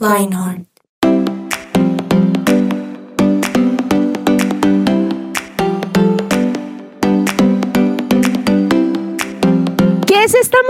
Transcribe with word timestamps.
Lionheart. 0.00 0.69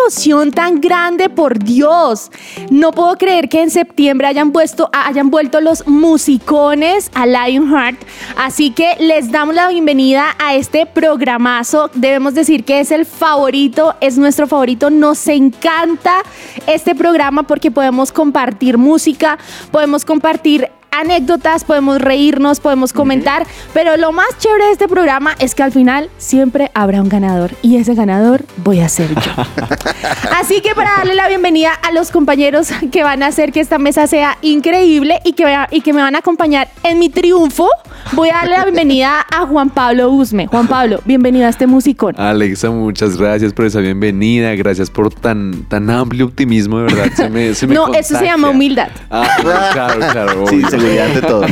Emoción 0.00 0.50
tan 0.50 0.80
grande, 0.80 1.28
por 1.28 1.58
Dios? 1.58 2.30
No 2.70 2.92
puedo 2.92 3.16
creer 3.16 3.48
que 3.48 3.62
en 3.62 3.70
septiembre 3.70 4.26
hayan, 4.26 4.52
puesto, 4.52 4.88
hayan 4.92 5.30
vuelto 5.30 5.60
los 5.60 5.86
musicones 5.86 7.10
a 7.14 7.26
Lionheart. 7.26 8.00
Así 8.36 8.70
que 8.70 8.96
les 8.98 9.30
damos 9.30 9.54
la 9.54 9.68
bienvenida 9.68 10.36
a 10.38 10.54
este 10.54 10.86
programazo. 10.86 11.90
Debemos 11.94 12.34
decir 12.34 12.64
que 12.64 12.80
es 12.80 12.90
el 12.90 13.06
favorito, 13.06 13.94
es 14.00 14.18
nuestro 14.18 14.46
favorito. 14.46 14.90
Nos 14.90 15.26
encanta 15.28 16.22
este 16.66 16.94
programa 16.94 17.42
porque 17.44 17.70
podemos 17.70 18.12
compartir 18.12 18.78
música, 18.78 19.38
podemos 19.70 20.04
compartir 20.04 20.70
anécdotas, 20.90 21.64
podemos 21.64 22.00
reírnos, 22.00 22.60
podemos 22.60 22.92
comentar, 22.92 23.46
pero 23.72 23.96
lo 23.96 24.12
más 24.12 24.26
chévere 24.38 24.66
de 24.66 24.72
este 24.72 24.88
programa 24.88 25.34
es 25.38 25.54
que 25.54 25.62
al 25.62 25.72
final 25.72 26.10
siempre 26.18 26.70
habrá 26.74 27.00
un 27.02 27.08
ganador 27.08 27.52
y 27.62 27.76
ese 27.76 27.94
ganador 27.94 28.44
voy 28.58 28.80
a 28.80 28.88
ser 28.88 29.14
yo. 29.14 29.32
Así 30.36 30.60
que 30.60 30.74
para 30.74 30.90
darle 30.96 31.14
la 31.14 31.28
bienvenida 31.28 31.72
a 31.72 31.92
los 31.92 32.10
compañeros 32.10 32.68
que 32.90 33.02
van 33.02 33.22
a 33.22 33.28
hacer 33.28 33.52
que 33.52 33.60
esta 33.60 33.78
mesa 33.78 34.06
sea 34.06 34.36
increíble 34.42 35.20
y 35.24 35.32
que, 35.32 35.46
y 35.70 35.80
que 35.80 35.92
me 35.92 36.02
van 36.02 36.14
a 36.16 36.18
acompañar 36.18 36.68
en 36.82 36.98
mi 36.98 37.08
triunfo, 37.08 37.68
voy 38.12 38.30
a 38.30 38.34
darle 38.34 38.56
la 38.56 38.64
bienvenida 38.64 39.26
a 39.30 39.46
Juan 39.46 39.70
Pablo 39.70 40.10
Usme. 40.10 40.46
Juan 40.46 40.66
Pablo, 40.66 41.00
bienvenido 41.04 41.46
a 41.46 41.50
este 41.50 41.66
musicón. 41.66 42.14
Alexa, 42.18 42.70
muchas 42.70 43.16
gracias 43.16 43.52
por 43.52 43.66
esa 43.66 43.80
bienvenida, 43.80 44.54
gracias 44.54 44.90
por 44.90 45.12
tan, 45.12 45.64
tan 45.68 45.88
amplio 45.90 46.26
optimismo, 46.26 46.78
de 46.78 46.84
verdad. 46.84 47.12
Se 47.14 47.28
me, 47.28 47.54
se 47.54 47.66
me 47.66 47.74
no, 47.74 47.92
eso 47.94 48.18
se 48.18 48.24
llama 48.24 48.50
humildad. 48.50 48.88
Ah, 49.10 49.28
claro, 49.72 50.00
claro. 50.12 50.46
Sí, 50.48 50.62
obvio. 50.64 50.79
Seguridad 50.80 51.06
ante 51.06 51.20
todo. 51.22 51.44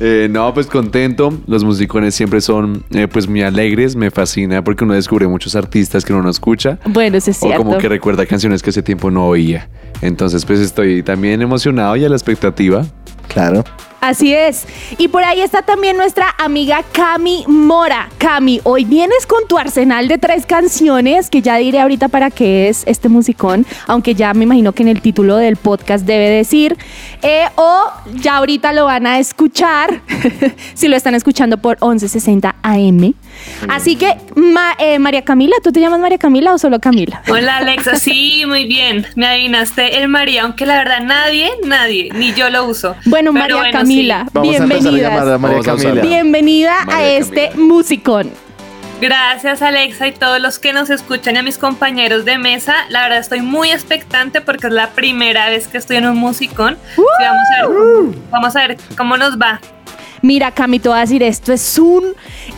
Eh, 0.00 0.26
no, 0.28 0.52
pues 0.52 0.66
contento. 0.66 1.32
Los 1.46 1.62
musicones 1.62 2.16
siempre 2.16 2.40
son 2.40 2.84
eh, 2.90 3.06
pues 3.06 3.28
muy 3.28 3.42
alegres. 3.42 3.94
Me 3.94 4.10
fascina 4.10 4.64
porque 4.64 4.82
uno 4.82 4.94
descubre 4.94 5.28
muchos 5.28 5.54
artistas 5.54 6.04
que 6.04 6.12
uno 6.12 6.22
no 6.24 6.30
escucha. 6.30 6.78
Bueno, 6.86 7.16
eso 7.16 7.30
es 7.30 7.36
O 7.40 7.46
cierto. 7.46 7.62
como 7.64 7.78
que 7.78 7.88
recuerda 7.88 8.26
canciones 8.26 8.60
que 8.62 8.70
hace 8.70 8.82
tiempo 8.82 9.10
no 9.12 9.26
oía. 9.28 9.68
Entonces 10.02 10.44
pues 10.44 10.58
estoy 10.58 11.04
también 11.04 11.42
emocionado 11.42 11.94
y 11.94 12.04
a 12.04 12.08
la 12.08 12.16
expectativa. 12.16 12.84
Claro. 13.28 13.62
Así 14.04 14.34
es. 14.34 14.66
Y 14.98 15.08
por 15.08 15.24
ahí 15.24 15.40
está 15.40 15.62
también 15.62 15.96
nuestra 15.96 16.26
amiga 16.36 16.84
Cami 16.92 17.44
Mora. 17.48 18.10
Cami, 18.18 18.60
hoy 18.64 18.84
vienes 18.84 19.24
con 19.26 19.48
tu 19.48 19.56
arsenal 19.56 20.08
de 20.08 20.18
tres 20.18 20.44
canciones 20.44 21.30
que 21.30 21.40
ya 21.40 21.56
diré 21.56 21.80
ahorita 21.80 22.08
para 22.08 22.30
qué 22.30 22.68
es 22.68 22.84
este 22.86 23.08
musicón, 23.08 23.64
aunque 23.86 24.14
ya 24.14 24.34
me 24.34 24.44
imagino 24.44 24.72
que 24.72 24.82
en 24.82 24.90
el 24.90 25.00
título 25.00 25.36
del 25.36 25.56
podcast 25.56 26.04
debe 26.04 26.28
decir, 26.28 26.76
eh, 27.22 27.46
o 27.54 27.86
ya 28.16 28.36
ahorita 28.36 28.74
lo 28.74 28.84
van 28.84 29.06
a 29.06 29.18
escuchar, 29.18 30.02
si 30.74 30.88
lo 30.88 30.96
están 30.96 31.14
escuchando 31.14 31.56
por 31.56 31.78
1160 31.80 32.56
AM. 32.62 33.14
Así 33.68 33.96
que, 33.96 34.16
Ma- 34.34 34.74
eh, 34.78 34.98
María 34.98 35.22
Camila, 35.22 35.56
¿tú 35.62 35.72
te 35.72 35.80
llamas 35.80 36.00
María 36.00 36.18
Camila 36.18 36.52
o 36.54 36.58
solo 36.58 36.78
Camila? 36.80 37.22
Hola 37.28 37.58
Alexa, 37.58 37.96
sí, 37.96 38.44
muy 38.46 38.64
bien. 38.66 39.06
Me 39.16 39.26
adivinaste 39.26 39.98
el 40.02 40.08
María, 40.08 40.42
aunque 40.42 40.66
la 40.66 40.76
verdad 40.78 41.00
nadie, 41.02 41.50
nadie, 41.64 42.10
ni 42.14 42.32
yo 42.34 42.50
lo 42.50 42.64
uso. 42.66 42.96
Bueno, 43.06 43.32
Pero 43.32 43.58
María. 43.58 43.72
Camila, 43.72 44.26
Vamos 44.32 44.54
a 44.54 44.62
empezar 44.62 44.88
a 44.88 44.96
llamar 44.96 45.18
a 45.18 45.22
bienvenidas. 45.22 45.40
María 45.40 45.50
Vamos 45.54 45.68
a 45.68 45.74
usarla. 45.74 46.00
Camila. 46.00 46.02
Bienvenida 46.02 46.74
a 46.90 47.04
este 47.04 47.48
Camila. 47.50 47.66
musicón. 47.74 48.30
Gracias 49.00 49.60
Alexa 49.60 50.06
y 50.06 50.12
todos 50.12 50.40
los 50.40 50.58
que 50.58 50.72
nos 50.72 50.88
escuchan 50.88 51.34
y 51.34 51.38
a 51.38 51.42
mis 51.42 51.58
compañeros 51.58 52.24
de 52.24 52.38
mesa. 52.38 52.74
La 52.90 53.02
verdad 53.02 53.18
estoy 53.18 53.40
muy 53.42 53.70
expectante 53.70 54.40
porque 54.40 54.68
es 54.68 54.72
la 54.72 54.90
primera 54.90 55.48
vez 55.50 55.66
que 55.68 55.78
estoy 55.78 55.96
en 55.96 56.06
un 56.06 56.16
musicón. 56.16 56.78
Sí, 56.94 57.02
vamos, 57.20 57.46
a 57.58 57.66
ver, 57.66 58.18
vamos 58.30 58.56
a 58.56 58.66
ver 58.68 58.76
cómo 58.96 59.16
nos 59.16 59.36
va. 59.38 59.60
Mira, 60.24 60.52
Cami, 60.52 60.78
te 60.78 60.88
voy 60.88 60.96
a 60.96 61.02
decir, 61.02 61.22
esto 61.22 61.52
es 61.52 61.78
un, 61.78 62.02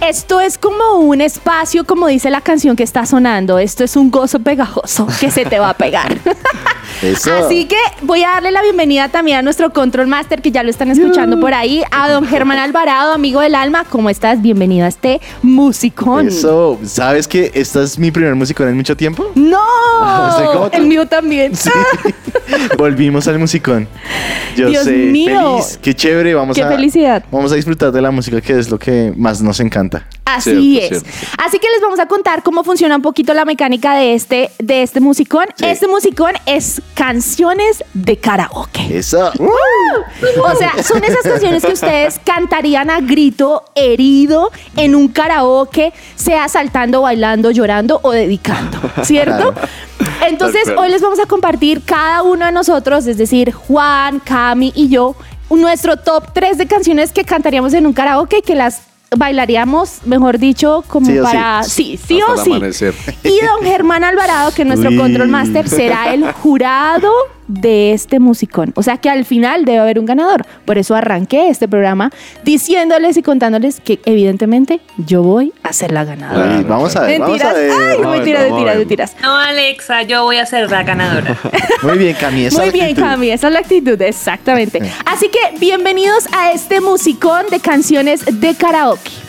esto 0.00 0.41
es 0.41 0.56
como 0.56 1.00
un 1.00 1.21
espacio, 1.21 1.82
como 1.84 2.06
dice 2.06 2.31
la 2.31 2.41
canción 2.41 2.77
que 2.77 2.84
está 2.84 3.04
sonando, 3.06 3.59
esto 3.59 3.82
es 3.82 3.97
un 3.97 4.09
gozo 4.09 4.38
pegajoso 4.38 5.09
que 5.19 5.32
se 5.32 5.44
te 5.44 5.59
va 5.59 5.71
a 5.71 5.75
pegar. 5.75 6.16
Eso. 7.03 7.34
Así 7.34 7.65
que 7.66 7.76
voy 8.03 8.22
a 8.22 8.28
darle 8.28 8.53
la 8.53 8.62
bienvenida 8.62 9.09
también 9.09 9.38
a 9.38 9.43
nuestro 9.43 9.71
Control 9.71 10.06
Master, 10.06 10.41
que 10.41 10.53
ya 10.53 10.62
lo 10.62 10.71
están 10.71 10.91
escuchando 10.93 11.41
por 11.41 11.53
ahí, 11.53 11.82
a 11.91 12.09
don 12.09 12.25
Germán 12.25 12.59
Alvarado, 12.59 13.12
amigo 13.12 13.41
del 13.41 13.56
alma. 13.56 13.84
¿Cómo 13.84 14.09
estás? 14.09 14.41
Bienvenido 14.41 14.87
a 14.87 14.88
este 14.88 15.21
musicón. 15.43 16.28
Eso. 16.28 16.78
¿Sabes 16.84 17.26
que 17.26 17.50
esta 17.55 17.82
es 17.82 17.99
mi 17.99 18.12
primer 18.12 18.34
musicón 18.37 18.69
en 18.69 18.76
mucho 18.76 18.97
tiempo? 18.97 19.31
¡No! 19.34 20.71
El 20.72 20.87
mío 20.87 21.06
también. 21.06 21.55
Sí. 21.55 21.71
Volvimos 22.78 23.26
al 23.28 23.38
musicón. 23.38 23.88
Yo 24.56 24.69
Dios 24.69 24.84
sé, 24.84 24.93
mío. 24.93 25.59
feliz, 25.59 25.78
qué 25.82 25.94
chévere, 25.94 26.34
vamos 26.34 26.56
¡Qué 26.56 26.62
a 26.62 26.69
felicidad! 26.69 27.25
Vamos 27.31 27.53
a 27.53 27.56
disfrutar 27.56 27.93
de 27.93 28.00
la 28.00 28.11
música 28.11 28.41
que 28.41 28.59
es 28.59 28.71
lo 28.71 28.78
que 28.78 29.12
más 29.17 29.43
nos 29.43 29.61
encanta. 29.61 30.06
Así 30.25 30.78
Cierto, 30.78 30.97
es. 30.97 31.03
cierto. 31.03 31.28
Así 31.44 31.59
que 31.59 31.69
les 31.71 31.81
vamos 31.81 31.99
a 32.00 32.06
contar 32.06 32.43
cómo 32.43 32.65
funciona 32.65 32.97
un 32.97 33.03
poquito 33.03 33.33
la 33.34 33.44
mecánica 33.44 33.94
de 33.94 34.15
este, 34.15 34.50
de 34.59 34.83
este 34.83 35.00
musicón. 35.00 35.47
Sí. 35.56 35.65
Este 35.67 35.89
musicón 35.89 36.33
es 36.47 36.83
canciones 36.94 37.84
de 37.94 38.17
karaoke. 38.17 38.99
Eso. 38.99 39.31
O 39.39 40.56
sea, 40.56 40.83
son 40.83 41.05
esas 41.05 41.22
canciones 41.22 41.65
que 41.65 41.72
ustedes 41.72 42.21
cantarían 42.25 42.91
a 42.91 43.00
grito 43.00 43.65
herido 43.75 44.50
en 44.77 44.94
un 44.94 45.09
karaoke, 45.09 45.93
sea 46.17 46.49
saltando, 46.49 47.03
bailando, 47.03 47.50
llorando 47.50 48.00
o 48.03 48.12
dedicando, 48.12 48.78
¿cierto? 49.03 49.55
Entonces, 50.27 50.69
hoy 50.77 50.91
les 50.91 51.00
vamos 51.00 51.19
a 51.21 51.27
compartir 51.27 51.83
cada 51.84 52.23
uno 52.23 52.47
de 52.47 52.53
nosotros, 52.53 53.06
es 53.06 53.17
decir, 53.17 53.53
Juan, 53.53 54.21
Cami 54.21 54.73
y 54.75 54.88
yo, 54.88 55.15
nuestro 55.51 55.97
top 55.97 56.33
3 56.33 56.59
de 56.59 56.67
canciones 56.67 57.12
que 57.12 57.25
cantaríamos 57.25 57.73
en 57.75 57.87
un 57.87 57.93
karaoke 57.93 58.39
y 58.39 58.43
que 58.43 58.55
las 58.55 58.83
bailaríamos, 59.17 60.01
mejor 60.05 60.39
dicho, 60.39 60.84
como 60.89 61.07
Sí 61.07 61.12
sí. 61.12 61.19
para... 61.23 61.62
Sí, 61.62 62.01
sí, 62.05 62.21
Hasta 62.21 62.33
o 62.33 62.45
sí. 62.45 62.51
amanecer. 62.51 62.95
Y 63.23 63.41
don 63.41 63.62
Germán 63.62 64.03
Alvarado, 64.05 64.53
que 64.53 64.62
es 64.62 64.69
nuestro 64.69 64.91
Uy. 64.91 64.97
control 64.99 65.29
master, 65.29 65.69
será 65.69 66.12
el 66.12 66.33
jurado 66.33 67.12
de 67.49 67.93
este 67.93 68.21
musicón. 68.21 68.73
O 68.77 68.83
sea 68.83 68.99
que 68.99 69.11
al 69.11 69.25
final 69.25 69.65
debe 69.65 69.79
haber 69.79 69.99
un 69.99 70.07
ganador. 70.07 70.47
Por 70.65 70.79
eso 70.79 70.95
arranqué 70.95 71.49
este 71.49 71.69
programa 71.69 72.11
diciéndoles 72.45 73.17
y 73.17 73.23
contándoles 73.23 73.81
que 73.81 74.01
evidentemente 74.05 74.81
yo 74.97 75.23
voy 75.23 75.53
a 75.62 75.73
ser 75.73 75.93
la 75.93 76.05
ganadora. 76.05 76.62
Vamos 76.67 76.97
a 76.97 77.03
ver, 77.03 77.21
vamos 77.21 77.39
Mentiras. 77.39 77.55
a 77.55 77.59
ver. 77.59 77.71
Ay, 77.71 77.99
ver, 77.99 78.06
mentiras, 78.09 78.51
mentiras, 78.51 78.77
mentiras. 78.77 79.17
No 79.23 79.37
Alexa, 79.37 80.03
yo 80.03 80.25
voy 80.25 80.37
a 80.37 80.47
ser 80.47 80.71
la 80.71 80.83
ganadora. 80.83 81.37
Muy 81.83 81.99
bien, 81.99 82.17
Cami. 82.19 82.45
esa 82.47 82.61
Muy 82.61 82.71
bien, 82.71 82.87
actitud. 82.87 83.03
Cami, 83.03 83.31
esa 83.31 83.47
es 83.49 83.53
la 83.53 83.59
actitud, 83.61 84.01
exactamente. 84.03 84.81
Así 85.06 85.29
que 85.29 85.59
bienvenidos 85.59 86.27
a 86.33 86.53
este 86.53 86.81
musicón 86.81 87.47
de 87.51 87.61
canciones 87.61 88.25
de 88.41 88.55
karaoke. 88.55 89.25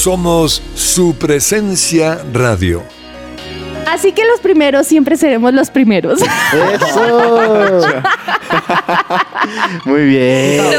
Somos 0.00 0.62
su 0.74 1.14
presencia 1.14 2.24
radio. 2.32 2.82
Así 3.86 4.12
que 4.12 4.24
los 4.24 4.40
primeros 4.40 4.86
siempre 4.86 5.14
seremos 5.18 5.52
los 5.52 5.68
primeros. 5.68 6.22
¡Eso! 6.22 7.80
Muy 9.84 10.04
bien. 10.06 10.60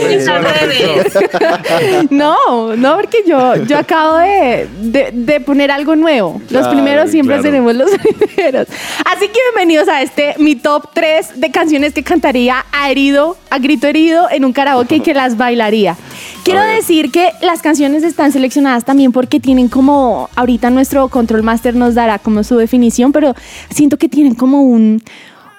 No, 2.10 2.76
no, 2.76 2.96
porque 2.96 3.20
yo, 3.26 3.56
yo 3.66 3.78
acabo 3.78 4.18
de, 4.18 4.68
de- 4.82 5.12
de 5.14 5.40
poner 5.40 5.72
algo 5.72 5.96
nuevo. 5.96 6.42
Los 6.50 6.62
Claro, 6.62 6.72
primeros 6.72 7.12
siempre 7.12 7.36
claro. 7.36 7.44
seremos 7.44 7.76
los 7.76 7.92
primeros. 8.20 8.68
Así 9.06 9.28
que 9.28 9.40
bienvenidos 9.54 9.88
a 9.88 10.02
este, 10.02 10.36
mi 10.38 10.56
top 10.56 10.90
3 10.94 11.40
de 11.40 11.52
canciones 11.52 11.94
que 11.94 12.04
cantaría 12.04 12.66
a 12.72 12.90
herido, 12.92 13.38
a 13.50 13.60
grito 13.60 13.88
herido 13.88 14.28
en 14.32 14.46
un 14.46 14.54
karaoke 14.54 14.98
y 14.98 15.00
que 15.02 15.14
las 15.14 15.38
bailaría. 15.38 15.96
Quiero 16.44 16.62
decir 16.62 17.12
que 17.12 17.32
las 17.42 17.62
canciones 17.62 18.04
están 18.04 18.32
seleccionadas 18.32 18.84
también 18.84 19.12
porque 19.12 19.40
tienen 19.40 19.70
como, 19.70 20.30
ahorita 20.36 20.70
nuestro 20.72 21.08
control 21.10 21.44
master 21.44 21.76
nos 21.76 21.94
dará 21.94 22.18
como 22.20 22.44
su 22.44 22.58
definición, 22.58 23.12
pero 23.12 23.36
siento 23.70 23.98
que 23.98 24.10
tienen 24.10 24.34
como 24.34 24.64
un, 24.64 25.04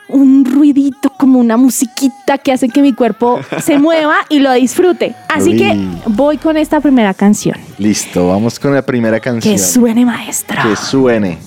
un 0.09 0.45
ruidito, 0.45 1.11
como 1.17 1.39
una 1.39 1.57
musiquita 1.57 2.39
que 2.39 2.53
hace 2.53 2.69
que 2.69 2.83
mi 2.83 2.93
cuerpo 2.93 3.41
se 3.63 3.79
mueva 3.81 4.17
y 4.29 4.41
lo 4.41 4.53
disfrute. 4.53 5.15
Así 5.29 5.57
que 5.57 5.79
voy 6.07 6.37
con 6.37 6.57
esta 6.57 6.81
primera 6.81 7.15
canción. 7.15 7.57
Listo, 7.79 8.29
vamos 8.29 8.59
con 8.59 8.75
la 8.75 8.83
primera 8.83 9.21
canción. 9.21 9.55
Que 9.55 9.59
suene 9.59 10.05
maestra. 10.05 10.63
Que 10.63 10.77
suene. 10.77 11.39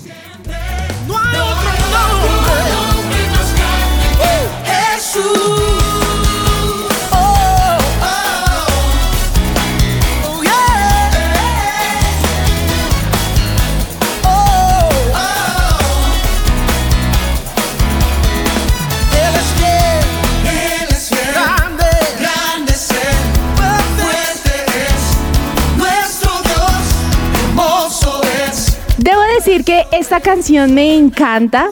Decir 29.58 29.66
que 29.66 29.98
esta 29.98 30.20
canción 30.20 30.74
me 30.74 30.96
encanta 30.96 31.70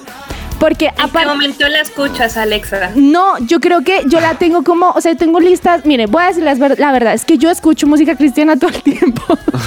porque 0.59 0.85
¿En 0.97 1.09
qué 1.11 1.25
momento 1.25 1.67
la 1.67 1.81
escuchas, 1.81 2.37
Alexa? 2.37 2.91
No, 2.95 3.37
yo 3.39 3.59
creo 3.59 3.81
que 3.81 4.03
yo 4.07 4.21
la 4.21 4.35
tengo 4.35 4.63
como, 4.63 4.91
o 4.91 5.01
sea, 5.01 5.13
tengo 5.15 5.41
listas, 5.41 5.85
mire, 5.85 6.05
voy 6.05 6.23
a 6.23 6.27
decir 6.27 6.43
ver- 6.57 6.79
la 6.79 6.93
verdad, 6.93 7.13
es 7.13 7.25
que 7.25 7.37
yo 7.37 7.49
escucho 7.49 7.85
música 7.85 8.15
cristiana 8.15 8.55
todo 8.55 8.69
el 8.69 8.81
tiempo. 8.81 9.21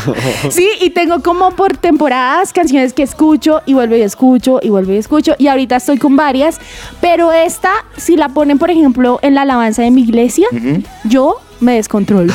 sí, 0.51 0.67
y 0.81 0.91
tengo 0.91 1.23
como 1.23 1.51
por 1.51 1.77
temporadas 1.77 2.55
canciones 2.55 2.95
que 2.95 3.03
escucho 3.03 3.61
y 3.67 3.75
vuelvo 3.75 3.95
y 3.97 4.01
escucho 4.01 4.59
y 4.63 4.71
vuelvo 4.71 4.93
y 4.93 4.97
escucho 4.97 5.35
y 5.39 5.49
ahorita 5.49 5.77
estoy 5.77 5.99
con 5.99 6.17
varias, 6.17 6.59
pero 7.03 7.31
esta, 7.31 7.73
si 7.99 8.17
la 8.17 8.31
ponen, 8.31 8.59
por 8.59 8.71
ejemplo, 8.71 9.19
en 9.21 9.35
la 9.35 9.43
alabanza 9.43 9.83
de 9.83 9.91
mi 9.91 10.01
iglesia, 10.03 10.47
yo 11.05 11.37
me 11.61 11.75
descontrolo. 11.77 12.33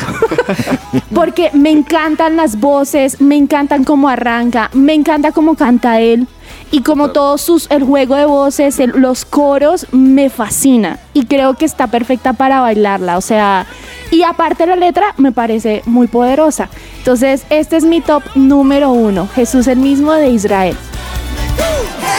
Porque 1.14 1.50
me 1.54 1.70
encantan 1.72 2.36
las 2.36 2.60
voces, 2.60 3.22
me 3.22 3.36
encantan 3.36 3.84
cómo 3.84 4.10
arranca, 4.10 4.70
me 4.74 4.94
encanta 4.94 5.32
cómo 5.32 5.56
canta 5.56 6.00
él. 6.00 6.28
Y 6.70 6.84
como 6.84 7.12
todos 7.12 7.42
sus, 7.42 7.70
el 7.70 7.84
juego 7.84 8.16
de 8.16 8.26
voces, 8.26 8.80
el- 8.80 8.92
los 8.96 9.26
coros, 9.26 9.88
me 9.92 10.30
fascina. 10.30 11.00
Y 11.14 11.26
creo 11.26 11.56
que 11.56 11.66
está 11.66 11.88
perfecta 11.88 12.34
para 12.34 12.62
bailarla. 12.62 13.18
O 13.18 13.22
sea, 13.22 13.66
y 14.10 14.24
aparte 14.24 14.66
la 14.66 14.76
letra 14.78 15.14
me 15.18 15.32
parece 15.32 15.82
muy 15.86 16.08
poderosa. 16.08 16.70
Entonces, 17.00 17.44
este 17.50 17.76
es 17.78 17.84
mi 17.84 18.00
top 18.02 18.24
número 18.36 18.92
uno. 18.92 19.28
Jesús 19.34 19.68
el 19.68 19.80
mismo 19.80 20.14
de 20.14 20.30
Israel. 20.30 20.78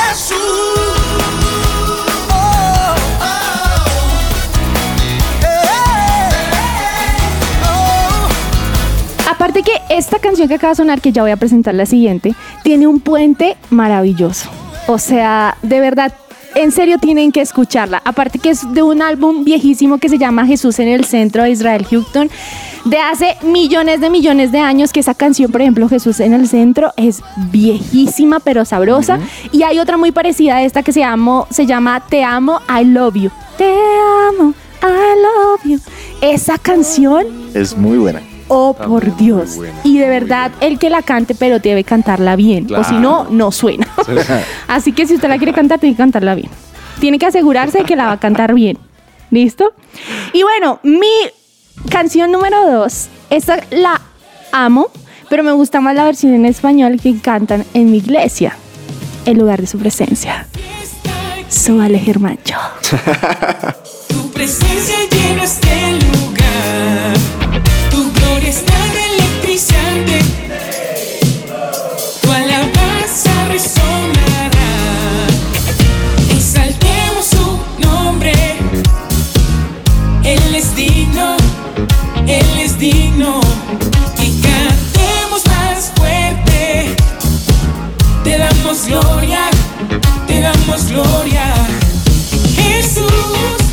Jesús. 0.09 0.92
Aparte 9.43 9.65
que 9.65 9.73
esta 9.89 10.21
canción 10.21 10.47
que 10.47 10.55
acaba 10.55 10.71
de 10.71 10.77
sonar, 10.77 11.01
que 11.01 11.11
ya 11.11 11.21
voy 11.23 11.33
a 11.33 11.37
presentar 11.37 11.75
la 11.75 11.85
siguiente, 11.85 12.33
tiene 12.63 12.87
un 12.87 13.01
puente 13.01 13.57
maravilloso. 13.71 14.49
O 14.87 14.99
sea, 14.99 15.57
de 15.63 15.81
verdad, 15.81 16.15
en 16.55 16.71
serio 16.71 16.99
tienen 16.99 17.33
que 17.33 17.41
escucharla. 17.41 18.01
Aparte 18.05 18.39
que 18.39 18.51
es 18.51 18.73
de 18.73 18.85
un 18.85 19.03
álbum 19.03 19.43
viejísimo 19.43 19.99
que 19.99 20.09
se 20.09 20.17
llama 20.17 20.47
Jesús 20.47 20.79
en 20.79 20.87
el 20.87 21.05
centro 21.05 21.43
de 21.43 21.51
Israel 21.51 21.85
Houghton, 21.91 22.31
de 22.85 22.99
hace 22.99 23.37
millones 23.43 24.01
de 24.01 24.11
millones 24.11 24.53
de 24.53 24.61
años, 24.61 24.93
que 24.93 25.01
esa 25.01 25.15
canción, 25.15 25.51
por 25.51 25.61
ejemplo, 25.61 25.89
Jesús 25.89 26.21
en 26.21 26.35
el 26.35 26.47
centro, 26.47 26.93
es 26.97 27.21
viejísima 27.51 28.39
pero 28.39 28.65
sabrosa. 28.65 29.19
Y 29.51 29.65
hay 29.65 29.81
otra 29.81 29.97
muy 29.97 30.13
parecida 30.13 30.59
a 30.59 30.63
esta 30.63 30.85
que 30.85 30.93
se, 30.93 31.01
llama, 31.01 31.47
se 31.51 31.67
llama 31.67 32.01
Te 32.09 32.23
amo, 32.23 32.61
I 32.69 32.85
love 32.85 33.17
you. 33.17 33.31
Te 33.59 33.75
amo, 34.29 34.55
I 34.85 35.21
love 35.21 35.65
you. 35.65 35.81
Esa 36.21 36.59
canción 36.59 37.27
Es 37.55 37.77
muy 37.77 37.99
buena. 37.99 38.23
Oh, 38.55 38.73
Está 38.73 38.87
por 38.87 39.07
muy, 39.07 39.15
Dios. 39.17 39.51
muy 39.51 39.57
buena, 39.69 39.81
y 39.85 39.99
de 39.99 40.09
verdad, 40.09 40.51
buena. 40.51 40.67
el 40.67 40.79
que 40.79 40.91
la 40.91 41.03
cante, 41.03 41.35
pero 41.35 41.59
debe 41.59 41.85
cantarla 41.85 42.37
bien. 42.37 42.67
O 42.75 42.85
si 42.85 42.95
no, 42.97 43.27
no 43.31 43.51
suena. 43.51 43.89
Así 44.69 44.93
que 44.93 45.07
si 45.07 45.15
usted 45.15 45.29
la 45.29 45.39
quiere 45.39 45.53
cantar, 45.55 45.79
tiene 45.79 45.95
que 45.97 46.03
cantarla 46.03 46.35
bien. 46.35 46.51
Tiene 47.01 47.19
que 47.19 47.27
asegurarse 47.27 47.79
de 47.79 47.85
que 47.85 47.97
la 47.97 48.07
va 48.07 48.13
a 48.13 48.21
cantar 48.21 48.53
bien. 48.55 48.79
¿Listo? 49.31 49.73
Y 50.35 50.43
bueno, 50.43 50.79
mi 50.83 51.09
canción 51.91 52.31
número 52.31 52.71
dos. 52.71 53.09
Esta 53.31 53.61
la 53.71 54.01
amo, 54.53 54.89
pero 55.31 55.43
me 55.43 55.53
gusta 55.53 55.81
más 55.81 55.95
la 55.95 56.05
versión 56.05 56.35
en 56.35 56.45
español 56.45 57.01
que 57.03 57.19
cantan 57.19 57.65
en 57.73 57.91
mi 57.91 57.97
iglesia. 57.99 58.55
El 59.25 59.39
lugar 59.39 59.61
de 59.63 59.67
su 59.67 59.79
presencia. 59.79 60.47
Súbale, 61.49 61.99
Germancho. 61.99 62.57
Tu 64.09 64.31
presencia 64.33 64.97
llena 65.11 65.45
este 65.45 65.93
lugar. 65.93 66.12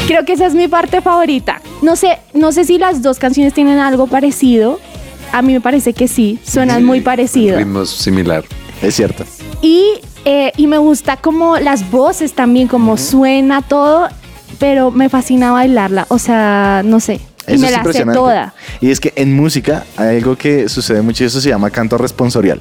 Creo 0.07 0.25
que 0.25 0.33
esa 0.33 0.47
es 0.47 0.55
mi 0.55 0.67
parte 0.67 1.01
favorita. 1.01 1.61
No 1.81 1.95
sé, 1.95 2.19
no 2.33 2.51
sé 2.51 2.65
si 2.65 2.77
las 2.77 3.01
dos 3.01 3.19
canciones 3.19 3.53
tienen 3.53 3.79
algo 3.79 4.07
parecido. 4.07 4.79
A 5.31 5.41
mí 5.41 5.53
me 5.53 5.61
parece 5.61 5.93
que 5.93 6.07
sí, 6.07 6.39
suenan 6.43 6.79
Sí, 6.79 6.83
muy 6.83 7.01
parecido. 7.01 7.57
Ritmo 7.57 7.85
similar. 7.85 8.43
Es 8.81 8.95
cierto. 8.95 9.23
Y, 9.61 9.83
eh, 10.25 10.51
y 10.57 10.67
me 10.67 10.77
gusta 10.77 11.17
como 11.17 11.57
las 11.57 11.89
voces 11.91 12.33
también, 12.33 12.67
como 12.67 12.97
suena 12.97 13.61
todo, 13.61 14.07
pero 14.59 14.91
me 14.91 15.09
fascina 15.09 15.51
bailarla. 15.51 16.05
O 16.09 16.17
sea, 16.19 16.81
no 16.85 16.99
sé. 16.99 17.19
Y 17.47 17.53
Eso 17.53 17.61
me 17.61 17.67
es 17.67 17.71
la 17.71 17.77
sé 17.77 17.77
impresionante. 17.77 18.17
toda. 18.19 18.53
Y 18.81 18.91
es 18.91 18.99
que 18.99 19.11
en 19.15 19.35
música 19.35 19.83
hay 19.97 20.17
algo 20.17 20.35
que 20.35 20.69
sucede 20.69 21.01
mucho 21.01 21.23
y 21.23 21.27
eso 21.27 21.41
se 21.41 21.49
llama 21.49 21.69
canto 21.71 21.97
responsorial. 21.97 22.59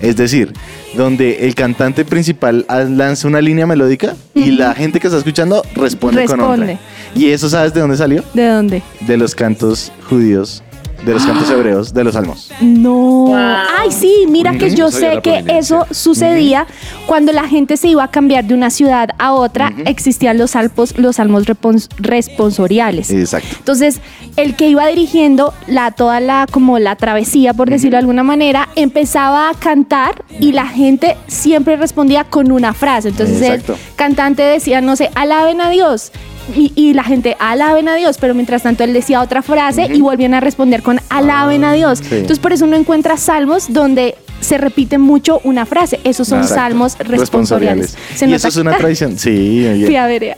Es 0.00 0.16
decir, 0.16 0.52
donde 0.96 1.46
el 1.46 1.56
cantante 1.56 2.04
principal 2.04 2.64
ah, 2.68 2.80
lanza 2.84 3.26
una 3.26 3.40
línea 3.40 3.66
melódica 3.66 4.14
y 4.32 4.52
la 4.52 4.72
gente 4.74 5.00
que 5.00 5.08
está 5.08 5.18
escuchando 5.18 5.62
responde, 5.74 6.24
con 6.26 6.38
Responde. 6.38 6.74
otra. 6.74 6.78
¿Y 7.16 7.30
eso 7.30 7.48
sabes 7.48 7.74
de 7.74 7.80
dónde 7.80 7.96
salió? 7.96 8.22
¿De 8.32 8.46
dónde? 8.46 8.82
De 9.00 9.16
los 9.16 9.34
cantos 9.34 9.90
judíos, 10.08 10.62
de 11.04 11.12
los 11.14 11.24
cantos 11.24 11.48
hebreos, 11.50 11.94
de 11.94 12.04
los 12.04 12.14
salmos. 12.14 12.50
No. 12.60 13.26
Wow. 13.28 13.36
Ay, 13.36 13.90
sí, 13.90 14.26
mira 14.28 14.52
que 14.58 14.74
yo 14.74 14.90
sé 14.90 15.14
la 15.16 15.20
que 15.22 15.44
eso 15.48 15.86
sucedía 15.90 16.66
cuando 17.06 17.32
la 17.32 17.46
gente 17.48 17.76
se 17.76 17.88
iba 17.88 18.02
a 18.04 18.08
cambiar 18.10 18.44
de 18.44 18.54
una 18.54 18.70
ciudad 18.70 19.10
a 19.18 19.32
otra, 19.32 19.72
existían 19.86 20.38
los 20.38 20.50
salmos, 20.52 20.98
los 20.98 21.16
salmos 21.16 21.46
repons- 21.46 21.88
responsoriales. 21.98 23.10
Exacto. 23.10 23.56
Entonces, 23.58 24.00
el 24.36 24.56
que 24.56 24.68
iba 24.68 24.86
dirigiendo 24.86 25.54
la 25.66 25.90
toda 25.92 26.20
la 26.20 26.46
como 26.50 26.78
la 26.78 26.96
travesía, 26.96 27.54
por 27.54 27.70
decirlo 27.70 27.92
de 27.96 28.00
alguna 28.00 28.22
manera, 28.22 28.68
empezaba 28.76 29.50
a 29.50 29.54
cantar 29.54 30.24
y 30.40 30.52
la 30.52 30.66
gente 30.66 31.16
siempre 31.26 31.76
respondía 31.76 32.24
con 32.24 32.50
una 32.52 32.74
frase. 32.74 33.08
Entonces, 33.10 33.40
Exacto. 33.42 33.74
el 33.74 33.94
cantante 33.96 34.42
decía, 34.42 34.80
no 34.80 34.96
sé, 34.96 35.10
alaben 35.14 35.60
a 35.60 35.70
Dios. 35.70 36.12
Y, 36.54 36.72
y 36.74 36.94
la 36.94 37.04
gente, 37.04 37.36
alaben 37.38 37.88
a 37.88 37.94
Dios, 37.94 38.16
pero 38.18 38.34
mientras 38.34 38.62
tanto 38.62 38.84
él 38.84 38.92
decía 38.92 39.20
otra 39.20 39.42
frase 39.42 39.86
y 39.92 40.00
volvían 40.00 40.34
a 40.34 40.40
responder 40.40 40.82
con 40.82 41.00
alaben 41.10 41.64
a 41.64 41.72
Dios. 41.72 41.98
Sí. 41.98 42.06
Entonces 42.16 42.38
por 42.38 42.52
eso 42.52 42.64
uno 42.64 42.76
encuentra 42.76 43.16
salmos 43.16 43.72
donde 43.72 44.14
se 44.40 44.56
repite 44.56 44.98
mucho 44.98 45.40
una 45.44 45.66
frase. 45.66 46.00
Esos 46.04 46.28
son 46.28 46.38
Exacto. 46.40 46.62
salmos 46.62 46.98
responsoriales. 46.98 47.96
Se 48.14 48.24
Y 48.24 48.28
nota- 48.28 48.36
eso 48.36 48.48
es 48.48 48.56
una 48.56 48.76
tradición. 48.78 49.18
Sí, 49.18 49.66
oye. 49.66 49.86
Fui 49.86 49.96
a 49.96 50.06
ver. 50.06 50.22
Eh, 50.24 50.36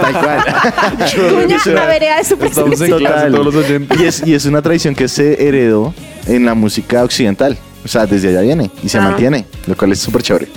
tal 0.00 0.12
cual. 0.12 0.44
Cuña, 1.44 1.58
la 1.74 1.86
vereda 1.86 2.16
de 2.16 2.24
su 2.24 2.34
Estamos 2.34 2.56
en 2.56 2.64
presencia. 2.64 2.96
clase 2.98 3.30
todos 3.30 3.44
los 3.44 3.54
oyentes. 3.54 4.00
Y 4.00 4.04
es, 4.04 4.26
y 4.26 4.34
es 4.34 4.46
una 4.46 4.62
tradición 4.62 4.94
que 4.94 5.06
se 5.08 5.46
heredó 5.46 5.94
en 6.26 6.44
la 6.44 6.54
música 6.54 7.04
occidental. 7.04 7.56
O 7.84 7.88
sea, 7.88 8.06
desde 8.06 8.30
allá 8.30 8.40
viene 8.40 8.70
y 8.82 8.88
se 8.88 8.98
Ah. 8.98 9.02
mantiene, 9.02 9.44
lo 9.66 9.76
cual 9.76 9.92
es 9.92 10.00
súper 10.00 10.22
chévere. 10.22 10.48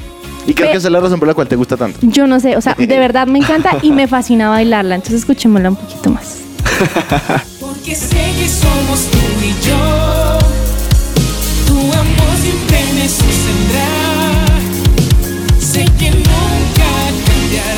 Y 0.48 0.53
creo 0.53 0.72
que 0.72 0.77
esa 0.77 0.88
es 0.88 0.91
la 0.91 1.00
razón 1.00 1.19
por 1.19 1.27
la 1.27 1.34
cual 1.34 1.48
te 1.48 1.55
gusta 1.55 1.75
tanto. 1.77 1.98
Yo 2.01 2.27
no 2.27 2.39
sé, 2.39 2.55
o 2.58 2.62
sea, 2.62 2.75
de 2.75 2.86
verdad 3.00 3.27
me 3.27 3.39
encanta 3.39 3.77
y 3.81 3.91
me 3.91 4.08
fascina 4.08 4.50
bailarla. 4.50 4.96
Entonces 4.96 5.19
escuchémosla 5.19 5.69
un 5.69 5.75
poquito 5.75 6.10
más. 6.10 6.38
Porque 7.60 7.96
sé 7.96 8.15
que 8.39 8.48
somos 8.48 9.08
tú 9.12 9.17
y 9.43 9.53
yo. 9.67 10.39
Tu 11.67 11.77
amor 11.77 12.36
siempre 12.41 12.79
me 12.96 13.08
sostendrá. 13.08 13.89
Sé 15.60 15.86
que 15.98 16.12
nunca 16.12 16.89
cambiarás. 17.27 17.75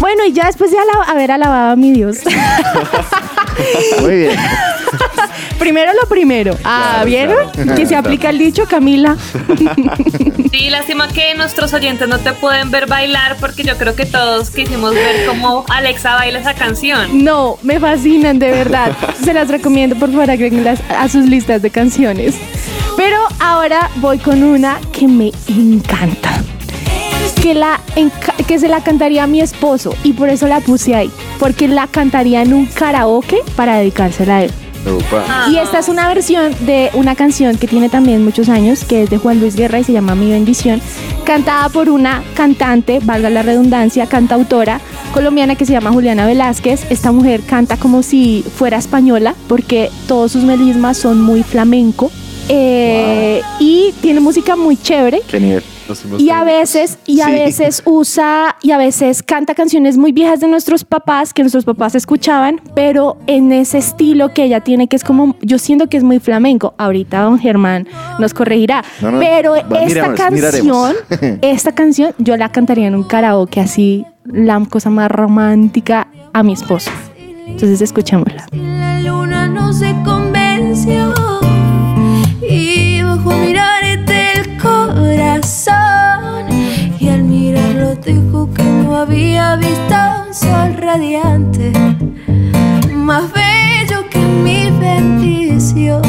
Bueno, 0.00 0.24
y 0.26 0.32
ya 0.32 0.46
después 0.46 0.70
de 0.70 0.78
haber 1.08 1.32
alabado 1.32 1.72
a 1.72 1.76
mi 1.76 1.92
Dios. 1.92 2.18
Muy 4.00 4.16
bien. 4.16 4.38
primero 5.58 5.92
lo 6.00 6.08
primero. 6.08 6.56
Ah, 6.64 6.90
Claro, 7.04 7.06
¿vieron? 7.06 7.50
claro. 7.50 7.74
Que 7.74 7.86
se 7.86 7.96
aplica 7.96 8.30
el 8.30 8.38
dicho, 8.38 8.64
Camila. 8.66 9.16
Sí, 10.52 10.70
lástima 10.70 11.08
que 11.08 11.34
nuestros 11.34 11.74
oyentes 11.74 12.08
no 12.08 12.18
te 12.18 12.32
pueden 12.32 12.70
ver 12.70 12.86
bailar 12.86 13.36
porque 13.40 13.62
yo 13.62 13.76
creo 13.76 13.94
que 13.94 14.06
todos 14.06 14.48
quisimos 14.50 14.94
ver 14.94 15.26
cómo 15.26 15.66
Alexa 15.68 16.14
baila 16.14 16.38
esa 16.38 16.54
canción. 16.54 17.22
No, 17.24 17.58
me 17.62 17.78
fascinan, 17.78 18.38
de 18.38 18.50
verdad. 18.52 18.92
Se 19.22 19.34
las 19.34 19.48
recomiendo, 19.48 19.96
por 19.96 20.10
favor, 20.10 20.30
agréguenlas 20.30 20.80
a 20.88 21.08
sus 21.10 21.26
listas 21.26 21.60
de 21.60 21.68
canciones. 21.70 22.36
Pero 22.96 23.18
ahora 23.38 23.90
voy 23.96 24.18
con 24.18 24.42
una 24.42 24.78
que 24.92 25.06
me 25.08 25.30
encanta. 25.48 26.42
Que, 27.42 27.52
la 27.54 27.78
enca- 27.96 28.34
que 28.46 28.58
se 28.58 28.68
la 28.68 28.82
cantaría 28.82 29.24
a 29.24 29.26
mi 29.26 29.40
esposo 29.42 29.94
y 30.04 30.14
por 30.14 30.30
eso 30.30 30.46
la 30.46 30.60
puse 30.60 30.94
ahí. 30.94 31.10
Porque 31.38 31.68
la 31.68 31.86
cantaría 31.86 32.40
en 32.42 32.54
un 32.54 32.64
karaoke 32.66 33.38
para 33.56 33.76
dedicársela 33.78 34.36
a 34.38 34.42
él. 34.44 34.52
Opa. 34.86 35.46
Y 35.50 35.58
esta 35.58 35.78
es 35.80 35.88
una 35.88 36.06
versión 36.08 36.54
de 36.64 36.90
una 36.94 37.14
canción 37.16 37.56
que 37.56 37.66
tiene 37.66 37.88
también 37.88 38.24
muchos 38.24 38.48
años, 38.48 38.84
que 38.84 39.02
es 39.02 39.10
de 39.10 39.18
Juan 39.18 39.40
Luis 39.40 39.56
Guerra 39.56 39.80
y 39.80 39.84
se 39.84 39.92
llama 39.92 40.14
Mi 40.14 40.30
Bendición, 40.30 40.80
cantada 41.24 41.68
por 41.68 41.88
una 41.88 42.22
cantante, 42.34 43.00
valga 43.02 43.28
la 43.30 43.42
redundancia, 43.42 44.06
cantautora 44.06 44.80
colombiana 45.12 45.54
que 45.56 45.66
se 45.66 45.72
llama 45.72 45.90
Juliana 45.90 46.26
Velázquez. 46.26 46.90
Esta 46.90 47.10
mujer 47.10 47.40
canta 47.42 47.76
como 47.78 48.02
si 48.02 48.44
fuera 48.56 48.76
española, 48.78 49.34
porque 49.48 49.90
todos 50.06 50.32
sus 50.32 50.44
melismas 50.44 50.98
son 50.98 51.20
muy 51.20 51.42
flamenco. 51.42 52.10
eh, 52.48 53.42
Y 53.58 53.92
tiene 54.00 54.20
música 54.20 54.54
muy 54.56 54.76
chévere. 54.76 55.22
Qué 55.26 55.40
nivel. 55.40 55.64
Y 56.18 56.30
a 56.30 56.44
veces, 56.44 56.98
y 57.06 57.20
a 57.20 57.26
Sí. 57.26 57.32
veces 57.32 57.82
usa, 57.84 58.56
y 58.62 58.70
a 58.72 58.78
veces 58.78 59.22
canta 59.22 59.54
canciones 59.54 59.96
muy 59.96 60.12
viejas 60.12 60.40
de 60.40 60.48
nuestros 60.48 60.84
papás, 60.84 61.32
que 61.32 61.42
nuestros 61.42 61.64
papás 61.64 61.94
escuchaban, 61.94 62.60
pero 62.74 63.16
en 63.26 63.52
ese 63.52 63.78
estilo 63.78 64.32
que 64.34 64.44
ella 64.44 64.60
tiene, 64.60 64.88
que 64.88 64.96
es 64.96 65.04
como, 65.04 65.36
yo 65.42 65.58
siento 65.58 65.88
que 65.88 65.96
es 65.96 66.02
muy 66.04 66.18
flamenco. 66.18 66.74
Ahorita 66.78 67.20
don 67.20 67.38
Germán 67.38 67.86
nos 68.18 68.34
corregirá. 68.34 68.84
No, 69.00 69.10
no, 69.12 69.18
pero 69.20 69.52
va, 69.52 69.58
esta 69.58 69.86
miremos, 69.86 70.16
canción, 70.16 70.34
miraremos. 70.34 70.94
esta 71.42 71.72
canción, 71.72 72.14
yo 72.18 72.36
la 72.36 72.50
cantaría 72.50 72.86
en 72.86 72.94
un 72.94 73.04
karaoke 73.04 73.60
así, 73.60 74.04
la 74.24 74.60
cosa 74.68 74.90
más 74.90 75.10
romántica 75.10 76.08
a 76.32 76.42
mi 76.42 76.52
esposo. 76.52 76.90
Entonces 77.46 77.80
escuchémosla. 77.80 78.46
La 78.52 79.00
luna 79.00 79.46
no 79.46 79.72
se 79.72 79.94
convenció 80.04 81.14
radiante 90.96 91.72
más 92.94 93.30
bello 93.30 94.08
que 94.08 94.18
mi 94.18 94.70
bendición 94.80 96.00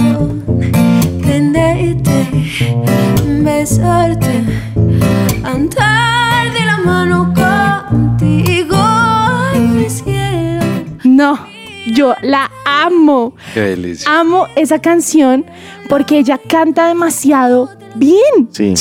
tenerte, 1.21 2.25
besarte, 3.43 4.45
andar 5.43 6.53
de 6.53 6.65
la 6.65 6.77
mano 6.77 7.33
contigo 7.35 8.77
en 9.53 9.77
mi 9.77 9.89
cielo. 9.89 10.63
No, 11.03 11.37
yo 11.87 12.15
la 12.21 12.49
amo. 12.65 13.35
Qué 13.53 13.59
delicia. 13.59 14.19
Amo 14.19 14.47
esa 14.55 14.79
canción 14.79 15.45
porque 15.89 16.19
ella 16.19 16.37
canta 16.37 16.87
demasiado 16.87 17.69
bien. 17.97 18.49
Sí. 18.51 18.73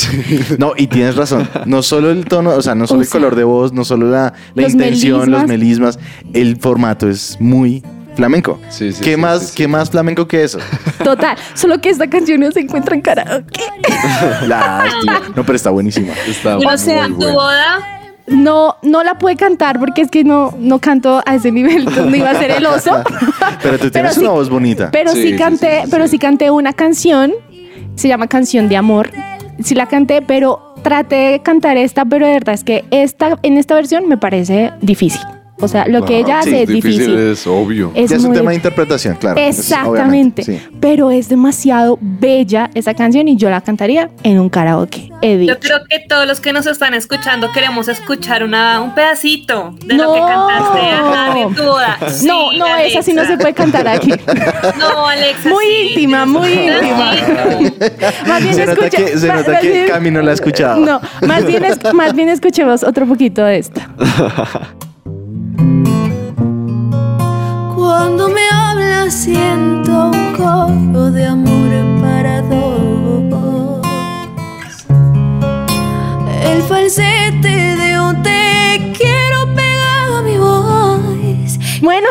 No, 0.57 0.73
y 0.77 0.87
tienes 0.87 1.15
razón. 1.15 1.47
No 1.65 1.81
solo 1.83 2.09
el 2.11 2.25
tono, 2.25 2.51
o 2.51 2.61
sea, 2.61 2.75
no 2.75 2.87
solo 2.87 2.99
O 2.99 3.03
el 3.03 3.09
color 3.09 3.35
de 3.35 3.43
voz, 3.43 3.73
no 3.73 3.83
solo 3.85 4.09
la, 4.09 4.33
la 4.55 4.63
los 4.63 4.73
intención, 4.73 5.29
los 5.31 5.45
melismas. 5.47 5.99
el 6.33 6.57
formato 6.57 7.09
es 7.09 7.37
muy 7.39 7.83
flamenco. 8.15 8.59
Sí, 8.69 8.91
sí, 8.93 9.03
¿Qué, 9.03 9.11
sí, 9.15 9.17
más, 9.21 9.39
sí, 9.41 9.47
sí. 9.47 9.53
¿Qué 9.57 9.67
más 9.67 9.89
flamenco 9.91 10.27
que 10.27 10.43
eso? 10.43 10.57
Total, 11.03 11.37
solo 11.53 11.79
que 11.79 11.89
esta 11.89 12.07
canción 12.09 12.39
no 12.41 12.51
se 12.51 12.61
encuentra 12.61 12.95
en 12.95 13.01
karaoke. 13.01 13.61
Lástima. 14.47 15.21
No, 15.35 15.43
pero 15.45 15.55
está 15.55 15.69
buenísima. 15.69 16.13
Está 16.27 16.57
O 16.57 16.77
sea, 16.77 17.07
tu 17.07 17.15
boda, 17.15 17.79
No, 18.27 18.75
no 18.83 19.03
la 19.03 19.17
pude 19.17 19.35
cantar 19.37 19.79
porque 19.79 20.01
es 20.01 20.09
que 20.11 20.23
no, 20.23 20.53
no 20.59 20.79
canto 20.79 21.21
a 21.25 21.35
ese 21.35 21.51
nivel, 21.51 21.85
no 22.09 22.15
iba 22.15 22.29
a 22.31 22.39
ser 22.39 22.51
el 22.51 22.65
oso. 22.65 22.91
Pero 23.61 23.77
tú 23.79 23.89
tienes 23.89 24.15
sí- 24.15 24.21
una 24.21 24.31
voz 24.31 24.49
bonita. 24.49 24.89
Pero 24.91 25.11
Sí, 25.11 25.21
sí, 25.21 25.29
sí, 25.31 25.35
canté, 25.37 25.75
sí, 25.77 25.81
sí, 25.85 25.91
pero 25.91 26.03
sí. 26.05 26.11
sí 26.11 26.19
canté 26.19 26.51
una 26.51 26.73
canción, 26.73 27.31
se 27.97 28.07
llama 28.07 28.27
Canción 28.27 28.69
de 28.69 28.77
Amor. 28.77 29.11
Sí 29.61 29.75
la 29.75 29.87
canté, 29.87 30.21
pero 30.21 30.75
traté 30.83 31.15
de 31.15 31.39
cantar 31.41 31.77
esta, 31.77 32.05
pero 32.05 32.25
de 32.25 32.33
verdad 32.33 32.55
es 32.55 32.63
que 32.63 32.85
esta, 32.91 33.37
en 33.43 33.57
esta 33.57 33.75
versión 33.75 34.07
me 34.07 34.17
parece 34.17 34.71
difícil. 34.81 35.21
O 35.59 35.67
sea, 35.67 35.87
lo 35.87 36.05
que 36.05 36.21
No, 36.21 36.27
ella 36.27 36.41
sí, 36.43 36.49
hace 36.49 36.61
es 36.63 36.69
difícil. 36.69 37.17
Es 37.17 37.47
obvio. 37.47 37.91
Es 37.95 38.11
ya 38.11 38.17
es 38.17 38.21
un 38.23 38.29
muy 38.29 38.37
tema 38.37 38.51
de 38.51 38.57
interpretación, 38.57 39.15
claro. 39.15 39.39
Es- 39.39 39.57
Exactamente. 39.57 39.89
obviamente, 40.01 40.43
sí. 40.43 40.61
Pero 40.79 41.09
es 41.09 41.29
demasiado 41.29 41.97
bella 41.99 42.69
esa 42.75 42.93
canción 42.93 43.27
y 43.27 43.37
yo 43.37 43.49
la 43.49 43.61
cantaría 43.61 44.11
en 44.23 44.39
un 44.39 44.49
karaoke. 44.49 45.09
He 45.23 45.45
yo 45.45 45.59
creo 45.59 45.79
que 45.89 45.99
todos 46.07 46.27
los 46.27 46.39
que 46.39 46.53
nos 46.53 46.67
están 46.67 46.93
escuchando 46.93 47.51
queremos 47.53 47.87
escuchar 47.87 48.43
una, 48.43 48.81
un 48.81 48.93
pedacito 48.93 49.73
de 49.83 49.95
lo 49.95 50.13
que 50.13 50.19
No. 50.19 50.27
cantaste 50.27 50.79
ajá, 50.91 51.39
en 51.39 51.55
tu 51.55 51.63
boda. 51.63 51.97
No, 52.01 52.09
Sí, 52.51 52.57
no, 52.59 52.67
esa 52.77 53.01
sí 53.01 53.13
no 53.13 53.21
se 53.23 53.27
Alexa. 53.29 53.37
puede 53.39 53.53
cantar 53.55 53.87
aquí. 53.87 54.11
No, 54.77 55.07
Alexa. 55.07 55.49
Muy 55.49 55.65
sí. 55.65 55.87
íntima, 55.89 56.25
muy 56.27 56.49
íntima. 56.49 57.13
Más 58.27 58.43
bien 58.43 58.53
Se 58.55 58.65
nota 58.67 58.81
escuche- 58.87 59.05
que, 59.05 59.17
se 59.17 59.27
nota 59.27 59.51
más 59.53 59.61
que 59.61 59.71
bien- 59.71 59.87
Cami 59.87 60.11
no 60.11 60.21
la 60.21 60.31
ha 60.31 60.33
escuchado. 60.35 60.85
No, 60.85 61.01
más 61.25 61.45
bien, 61.45 61.65
es- 61.65 61.93
más 61.93 62.13
bien 62.13 62.29
escuchemos 62.29 62.83
otro 62.83 63.07
poquito 63.07 63.43
de 63.43 63.57
esta. 63.57 63.89
Cuando 67.75 68.29
me 68.29 68.41
hablas 68.51 69.13
siento 69.13 70.11
un 70.11 70.33
coro 70.35 71.11
de 71.11 71.25
amor 71.25 72.01
para 72.01 72.41
dos. 72.43 73.87
El 76.43 76.61
falsete 76.63 77.47
de 77.75 77.99
un 77.99 78.21
te 78.23 78.93
quiero 78.97 79.53
pegado 79.55 80.17
a 80.17 80.21
mi 80.21 80.37
voz. 80.37 81.59
Bueno, 81.81 82.07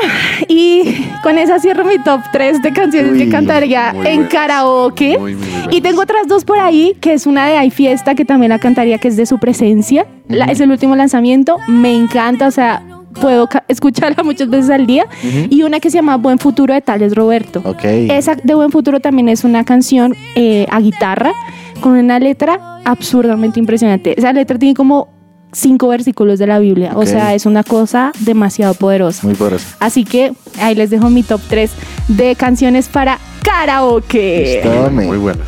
y 0.49 1.07
con 1.23 1.39
esa 1.39 1.59
cierro 1.59 1.85
mi 1.85 1.99
top 2.03 2.21
3 2.33 2.63
de 2.63 2.73
canciones 2.73 3.13
Uy, 3.13 3.19
que 3.19 3.29
cantaría 3.29 3.93
muy 3.93 4.07
en 4.07 4.15
buenas. 4.17 4.33
karaoke. 4.33 5.19
Muy, 5.19 5.35
muy 5.35 5.45
buenas. 5.47 5.75
y 5.75 5.81
tengo 5.81 6.03
otras 6.03 6.27
dos 6.29 6.45
por 6.45 6.59
ahí, 6.59 6.97
que 7.01 7.13
es 7.13 7.27
una 7.27 7.47
de 7.47 7.57
Hay 7.59 7.71
Fiesta, 7.71 8.15
que 8.15 8.25
también 8.25 8.51
la 8.51 8.59
cantaría, 8.59 8.99
que 8.99 9.09
es 9.09 9.17
de 9.17 9.27
su 9.27 9.39
presencia. 9.39 10.07
La- 10.29 10.47
es 10.47 10.61
el 10.61 10.71
último 10.71 10.97
lanzamiento. 10.97 11.59
Me 11.69 11.95
encanta, 11.95 12.47
o 12.47 12.51
sea, 12.51 12.83
puedo 13.21 13.47
ca- 13.49 13.65
escucharla 13.69 14.23
muchas 14.23 14.49
veces 14.49 14.71
al 14.71 14.87
día. 14.87 15.07
Y 15.51 15.63
una 15.63 15.81
que 15.81 15.91
se 15.91 15.99
llama 15.99 16.17
Buen 16.17 16.39
Futuro 16.39 16.73
de 16.75 16.81
Tales 16.81 17.15
Roberto. 17.15 17.63
Ok. 17.65 17.85
Esa 17.85 18.37
de 18.37 18.55
Buen 18.55 18.71
Futuro 18.71 19.01
también 19.01 19.29
es 19.29 19.45
una 19.45 19.65
canción 19.65 20.15
eh, 20.35 20.67
a 20.71 20.81
guitarra 20.81 21.33
con 21.81 21.93
una 21.93 22.19
letra 22.19 22.81
absurdamente 22.85 23.59
impresionante. 23.61 24.15
Esa 24.19 24.33
letra 24.33 24.59
tiene 24.59 24.75
como 24.75 25.09
cinco 25.53 25.89
versículos 25.89 26.39
de 26.39 26.47
la 26.47 26.59
Biblia. 26.59 26.93
O 26.95 27.07
sea, 27.07 27.35
es 27.35 27.47
una 27.47 27.63
cosa 27.63 28.13
demasiado 28.21 28.75
poderosa. 28.75 29.27
Muy 29.27 29.35
poderosa. 29.37 29.77
Así 29.81 30.05
que 30.05 30.33
ahí 30.61 30.75
les 30.75 30.91
dejo 30.91 31.09
mi 31.11 31.23
top 31.23 31.41
3 31.49 31.71
de 32.09 32.35
canciones 32.37 32.89
para 32.89 33.19
karaoke. 33.43 34.61
Muy 35.07 35.19
buena. 35.19 35.41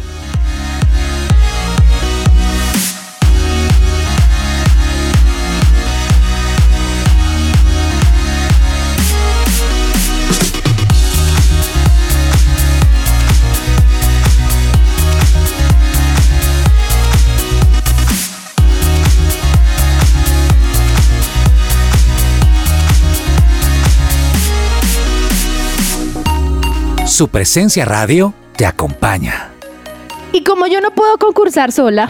Su 27.18 27.26
presencia 27.26 27.84
radio 27.84 28.32
te 28.54 28.64
acompaña. 28.64 29.48
Y 30.30 30.44
como 30.44 30.68
yo 30.68 30.80
no 30.80 30.92
puedo 30.92 31.18
concursar 31.18 31.72
sola, 31.72 32.08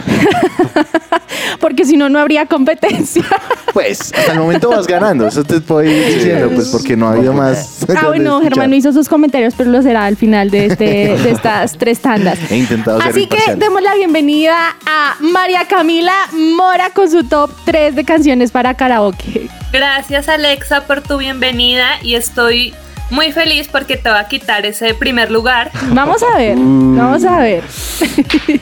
porque 1.59 1.83
si 1.83 1.97
no, 1.97 2.09
no 2.09 2.19
habría 2.19 2.45
competencia. 2.45 3.23
Pues, 3.73 4.13
hasta 4.13 4.33
el 4.33 4.39
momento 4.39 4.69
vas 4.69 4.85
ganando. 4.85 5.27
Eso 5.27 5.43
te 5.43 5.61
puedo 5.61 5.83
ir 5.83 6.15
diciendo, 6.15 6.49
pues, 6.53 6.69
porque 6.69 6.95
no 6.95 7.07
ha 7.07 7.13
habido 7.13 7.33
más. 7.33 7.85
Ah, 7.97 8.07
bueno, 8.07 8.39
Germán 8.41 8.69
no 8.69 8.75
hizo 8.75 8.93
sus 8.93 9.09
comentarios, 9.09 9.55
pero 9.57 9.71
lo 9.71 9.81
será 9.81 10.05
al 10.05 10.15
final 10.15 10.51
de, 10.51 10.67
este, 10.67 10.85
de 11.17 11.31
estas 11.31 11.73
tres 11.73 11.99
tandas. 11.99 12.37
He 12.51 12.57
intentado 12.57 13.01
ser 13.01 13.09
Así 13.09 13.25
que 13.25 13.55
demos 13.55 13.81
la 13.81 13.95
bienvenida 13.95 14.75
a 14.85 15.15
María 15.21 15.67
Camila 15.67 16.13
Mora 16.33 16.91
con 16.91 17.09
su 17.09 17.23
top 17.23 17.49
3 17.65 17.95
de 17.95 18.05
canciones 18.05 18.51
para 18.51 18.75
karaoke. 18.75 19.49
Gracias 19.71 20.29
Alexa 20.29 20.85
por 20.85 21.01
tu 21.01 21.17
bienvenida 21.17 21.87
y 22.03 22.13
estoy 22.13 22.75
muy 23.09 23.31
feliz 23.31 23.67
porque 23.67 23.97
te 23.97 24.09
va 24.09 24.19
a 24.19 24.27
quitar 24.27 24.65
ese 24.65 24.93
primer 24.93 25.31
lugar. 25.31 25.71
Vamos 25.89 26.21
a 26.23 26.37
ver, 26.37 26.55
Mm. 26.57 26.97
vamos 26.97 27.23
a 27.25 27.39
ver. 27.39 27.63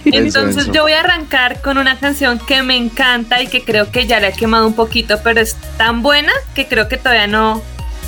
Entonces 0.06 0.64
eso. 0.64 0.72
yo 0.72 0.84
voy 0.84 0.94
a 0.94 1.00
arrancar 1.02 1.62
con 1.62 1.78
una 1.78 1.98
canción 2.00 2.40
que 2.40 2.62
me 2.64 2.76
encanta 2.76 3.42
y 3.42 3.48
que 3.48 3.64
creo 3.64 3.92
que 3.92 4.08
ya 4.08 4.20
la 4.20 4.30
he 4.30 4.34
quemado 4.34 4.68
un 4.68 4.74
poquito, 4.74 5.20
pero 5.24 5.40
es 5.42 5.56
tan 5.78 6.02
buena 6.02 6.32
que 6.56 6.68
creo 6.68 6.88
que 6.88 6.98
todavía 6.98 7.28
no, 7.28 7.62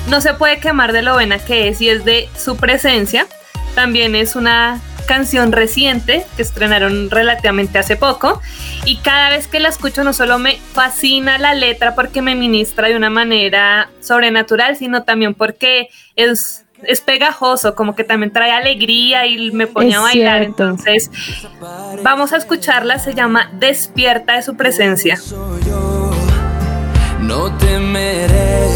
no 0.08 0.22
se 0.22 0.34
puede 0.34 0.60
quemar 0.60 0.94
de 0.94 1.02
lo 1.02 1.14
buena 1.14 1.40
que 1.40 1.68
es 1.68 1.82
y 1.82 1.90
es 1.90 2.06
de 2.06 2.30
su 2.38 2.56
presencia. 2.58 3.28
También 3.76 4.16
es 4.16 4.36
una 4.36 4.80
canción 5.10 5.52
reciente 5.52 6.24
que 6.36 6.44
estrenaron 6.44 7.10
relativamente 7.10 7.80
hace 7.80 7.96
poco 7.96 8.40
y 8.86 8.98
cada 8.98 9.32
vez 9.32 9.48
que 9.48 9.60
la 9.60 9.70
escucho 9.70 10.04
no 10.04 10.14
solo 10.14 10.38
me 10.38 10.58
fascina 10.74 11.40
la 11.40 11.56
letra 11.56 11.96
porque 11.96 12.22
me 12.22 12.36
ministra 12.36 12.88
de 12.90 12.96
una 12.96 13.10
manera 13.10 13.90
sobrenatural, 14.02 14.76
sino 14.78 15.02
también 15.04 15.34
porque 15.34 15.88
es, 16.16 16.64
es 16.84 17.02
pegajoso, 17.02 17.74
como 17.74 17.96
que 17.96 18.04
también 18.04 18.32
trae 18.32 18.52
alegría 18.52 19.26
y 19.26 19.50
me 19.52 19.66
pone 19.66 19.90
Es 19.90 19.96
a 19.96 20.02
bailar. 20.02 20.42
cierto. 20.44 20.64
Entonces, 20.70 21.10
vamos 22.04 22.32
a 22.32 22.38
escucharla, 22.38 23.00
se 23.00 23.16
llama 23.16 23.50
Despierta 23.54 24.36
de 24.36 24.44
su 24.44 24.56
presencia. 24.56 25.18
soy 25.18 25.64
yo. 25.66 26.12
No 27.22 27.58
temeré 27.58 28.68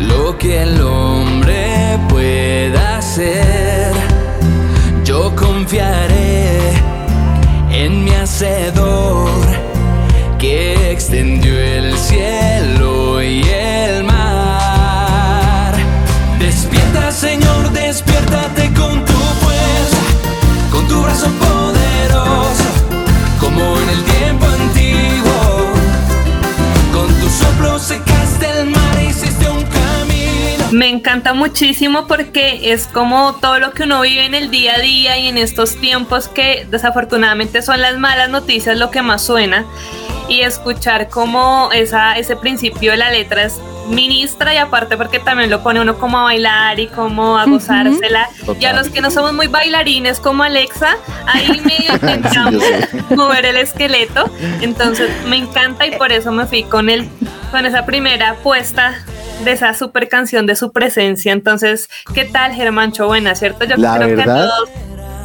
lo 0.00 0.36
que 0.36 0.62
el 0.64 0.80
hombre 0.80 1.96
pueda 2.08 2.98
hacer. 2.98 3.99
Confiaré 5.60 6.72
en 7.70 8.02
mi 8.02 8.12
hacedor 8.12 9.28
que 10.38 10.90
extendió 10.90 11.52
el 11.54 11.98
cielo 11.98 13.22
y 13.22 13.42
el 13.42 13.59
Me 30.80 30.88
encanta 30.88 31.34
muchísimo 31.34 32.06
porque 32.06 32.72
es 32.72 32.86
como 32.86 33.34
todo 33.34 33.58
lo 33.58 33.72
que 33.72 33.82
uno 33.82 34.00
vive 34.00 34.24
en 34.24 34.34
el 34.34 34.50
día 34.50 34.76
a 34.76 34.78
día 34.78 35.18
y 35.18 35.28
en 35.28 35.36
estos 35.36 35.76
tiempos 35.76 36.26
que 36.26 36.66
desafortunadamente 36.70 37.60
son 37.60 37.82
las 37.82 37.98
malas 37.98 38.30
noticias 38.30 38.78
lo 38.78 38.90
que 38.90 39.02
más 39.02 39.20
suena. 39.20 39.66
Y 40.26 40.40
escuchar 40.40 41.10
como 41.10 41.68
esa, 41.70 42.16
ese 42.16 42.34
principio 42.34 42.92
de 42.92 42.96
la 42.96 43.10
letra 43.10 43.42
es 43.42 43.60
ministra 43.90 44.54
y 44.54 44.56
aparte 44.56 44.96
porque 44.96 45.18
también 45.18 45.50
lo 45.50 45.62
pone 45.62 45.82
uno 45.82 45.98
como 45.98 46.18
a 46.18 46.22
bailar 46.22 46.80
y 46.80 46.86
como 46.86 47.36
a 47.36 47.44
gozársela. 47.44 48.30
Y 48.58 48.64
a 48.64 48.72
los 48.72 48.88
que 48.88 49.02
no 49.02 49.10
somos 49.10 49.34
muy 49.34 49.48
bailarines 49.48 50.18
como 50.18 50.44
Alexa, 50.44 50.96
ahí 51.26 51.60
medio 51.66 51.92
intentamos 51.92 52.64
sé. 52.64 52.88
mover 53.14 53.44
el 53.44 53.58
esqueleto. 53.58 54.30
Entonces 54.62 55.10
me 55.26 55.36
encanta 55.36 55.86
y 55.86 55.98
por 55.98 56.10
eso 56.10 56.32
me 56.32 56.46
fui 56.46 56.62
con 56.62 56.88
el, 56.88 57.06
con 57.50 57.66
esa 57.66 57.84
primera 57.84 58.30
apuesta 58.30 59.04
de 59.44 59.52
esa 59.52 59.74
super 59.74 60.08
canción 60.08 60.46
de 60.46 60.54
su 60.56 60.72
presencia. 60.72 61.32
Entonces, 61.32 61.88
¿qué 62.14 62.24
tal, 62.24 62.52
Germancho? 62.52 63.06
Buena, 63.06 63.34
¿cierto? 63.34 63.64
Yo 63.64 63.76
La 63.76 63.96
creo 63.96 64.08
que 64.08 64.14
verdad, 64.16 64.44
a 64.44 64.48
todos 64.48 64.68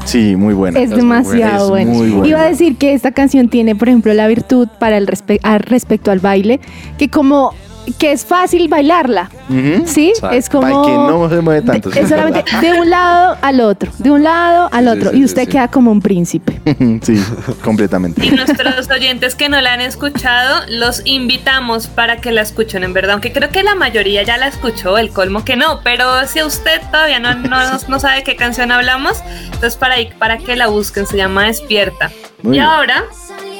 Sí, 0.05 0.35
muy 0.35 0.53
buena. 0.53 0.79
Es 0.79 0.91
demasiado 0.91 1.75
Es 1.77 1.87
buena. 1.87 2.27
Iba 2.27 2.41
a 2.41 2.45
decir 2.45 2.77
que 2.77 2.93
esta 2.93 3.11
canción 3.11 3.49
tiene, 3.49 3.75
por 3.75 3.89
ejemplo, 3.89 4.13
la 4.13 4.27
virtud 4.27 4.67
para 4.79 4.97
el 4.97 5.07
respe- 5.07 5.39
al 5.41 5.59
respecto 5.61 6.11
al 6.11 6.19
baile, 6.19 6.59
que 6.99 7.09
como 7.09 7.53
que 7.93 8.11
es 8.11 8.25
fácil 8.25 8.67
bailarla, 8.67 9.29
Ujú. 9.49 9.83
¿sí? 9.85 10.13
Es 10.31 10.49
como 10.49 10.61
Para 10.61 10.81
que 10.85 10.91
no 10.91 11.29
se 11.29 11.41
mueve 11.41 11.61
tanto. 11.61 11.91
sí, 11.91 11.99
es 11.99 12.09
solamente 12.09 12.43
de 12.61 12.73
un 12.79 12.89
lado 12.89 13.37
al 13.41 13.61
otro, 13.61 13.91
de 13.99 14.11
un 14.11 14.23
lado 14.23 14.69
al 14.71 14.85
Sí, 14.85 14.89
otro, 14.91 15.11
sí, 15.11 15.15
y 15.17 15.19
sí, 15.19 15.25
usted 15.25 15.41
sí. 15.43 15.47
queda 15.49 15.67
como 15.69 15.91
un 15.91 16.01
príncipe. 16.01 16.59
sí, 17.03 17.23
completamente. 17.63 18.25
y 18.25 18.31
nuestros 18.31 18.89
oyentes 18.89 19.35
que 19.35 19.49
no 19.49 19.59
la 19.61 19.73
han 19.73 19.81
escuchado, 19.81 20.61
los 20.69 21.01
invitamos 21.05 21.87
para 21.87 22.17
que 22.17 22.31
la 22.31 22.41
escuchen, 22.41 22.83
en 22.83 22.93
verdad. 22.93 23.11
Aunque 23.13 23.31
creo 23.31 23.49
que 23.49 23.63
la 23.63 23.75
mayoría 23.75 24.23
ya 24.23 24.37
la 24.37 24.47
escuchó, 24.47 24.97
el 24.97 25.09
colmo 25.11 25.43
que 25.45 25.55
no. 25.55 25.81
Pero 25.83 26.25
si 26.27 26.41
usted 26.43 26.81
todavía 26.91 27.19
no, 27.19 27.35
no, 27.35 27.57
no 27.87 27.99
sabe 27.99 28.23
qué 28.23 28.35
canción 28.35 28.71
hablamos, 28.71 29.17
entonces 29.45 29.75
para, 29.75 29.95
ahí, 29.95 30.09
para 30.19 30.37
que 30.37 30.55
la 30.55 30.67
busquen, 30.67 31.05
se 31.07 31.17
llama 31.17 31.45
Despierta. 31.45 32.11
Muy 32.41 32.57
y 32.57 32.59
bien. 32.59 32.65
ahora 32.65 33.03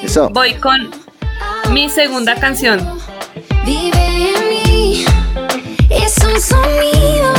Eso. 0.03 0.29
voy 0.29 0.53
con 0.55 0.91
mi 1.71 1.89
segunda 1.89 2.35
canción. 2.35 2.79
Vive 3.65 4.30
en 4.30 4.49
mí, 4.49 5.06
es 5.89 6.15
un 6.23 6.39
sonido 6.39 7.35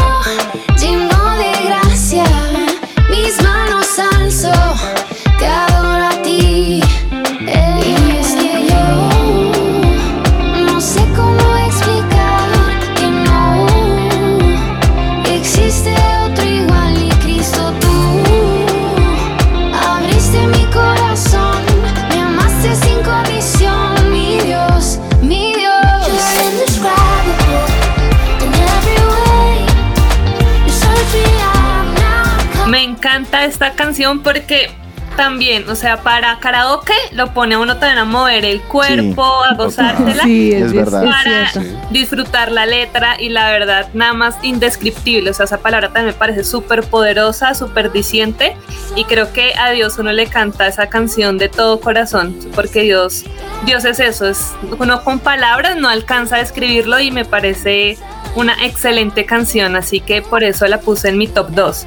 porque 34.23 34.71
también, 35.17 35.69
o 35.69 35.75
sea, 35.75 36.03
para 36.03 36.39
karaoke 36.39 36.93
lo 37.13 37.33
pone 37.33 37.55
a 37.55 37.59
uno 37.59 37.79
también 37.79 37.99
a 37.99 38.05
mover 38.05 38.45
el 38.45 38.61
cuerpo, 38.61 39.25
a 39.25 39.55
gozársela. 39.55 40.23
Sí, 40.25 40.53
Es 40.53 40.73
verdad. 40.73 41.05
para 41.05 41.65
disfrutar 41.91 42.53
la 42.53 42.67
letra 42.67 43.17
y 43.19 43.31
la 43.31 43.51
verdad 43.51 43.89
nada 43.95 44.13
más 44.13 44.37
indescriptible, 44.43 45.31
o 45.31 45.35
sea, 45.35 45.47
esa 45.47 45.59
palabra 45.59 45.89
también 45.89 46.07
me 46.07 46.13
parece 46.13 46.45
súper 46.45 46.83
poderosa, 46.85 47.55
súper 47.55 47.93
diciente 47.93 48.57
y 48.95 49.05
creo 49.05 49.33
que 49.33 49.55
a 49.55 49.71
Dios 49.71 49.99
uno 49.99 50.13
le 50.13 50.27
canta 50.27 50.67
esa 50.67 50.89
canción 50.89 51.39
de 51.39 51.49
todo 51.49 51.81
corazón, 51.81 52.37
porque 52.55 52.83
Dios, 52.83 53.25
Dios 53.65 53.85
es 53.85 54.01
eso, 54.01 54.29
es 54.29 54.53
uno 54.79 55.03
con 55.03 55.19
palabras 55.19 55.77
no 55.77 55.89
alcanza 55.89 56.37
a 56.37 56.39
describirlo 56.41 57.01
y 57.01 57.11
me 57.11 57.25
parece 57.25 57.97
una 58.35 58.55
excelente 58.65 59.25
canción, 59.25 59.77
así 59.77 60.01
que 60.01 60.21
por 60.21 60.45
eso 60.45 60.67
la 60.67 60.81
puse 60.81 61.09
en 61.09 61.17
mi 61.17 61.27
top 61.27 61.49
2. 61.51 61.87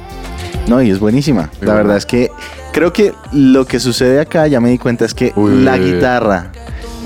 No, 0.68 0.80
y 0.82 0.90
es 0.90 1.00
buenísima. 1.00 1.42
Muy 1.42 1.50
la 1.52 1.58
buena. 1.66 1.74
verdad 1.74 1.96
es 1.96 2.06
que 2.06 2.30
creo 2.72 2.92
que 2.92 3.12
lo 3.32 3.66
que 3.66 3.80
sucede 3.80 4.20
acá, 4.20 4.46
ya 4.46 4.60
me 4.60 4.70
di 4.70 4.78
cuenta, 4.78 5.04
es 5.04 5.14
que 5.14 5.32
Uy. 5.34 5.62
la 5.64 5.76
guitarra, 5.78 6.52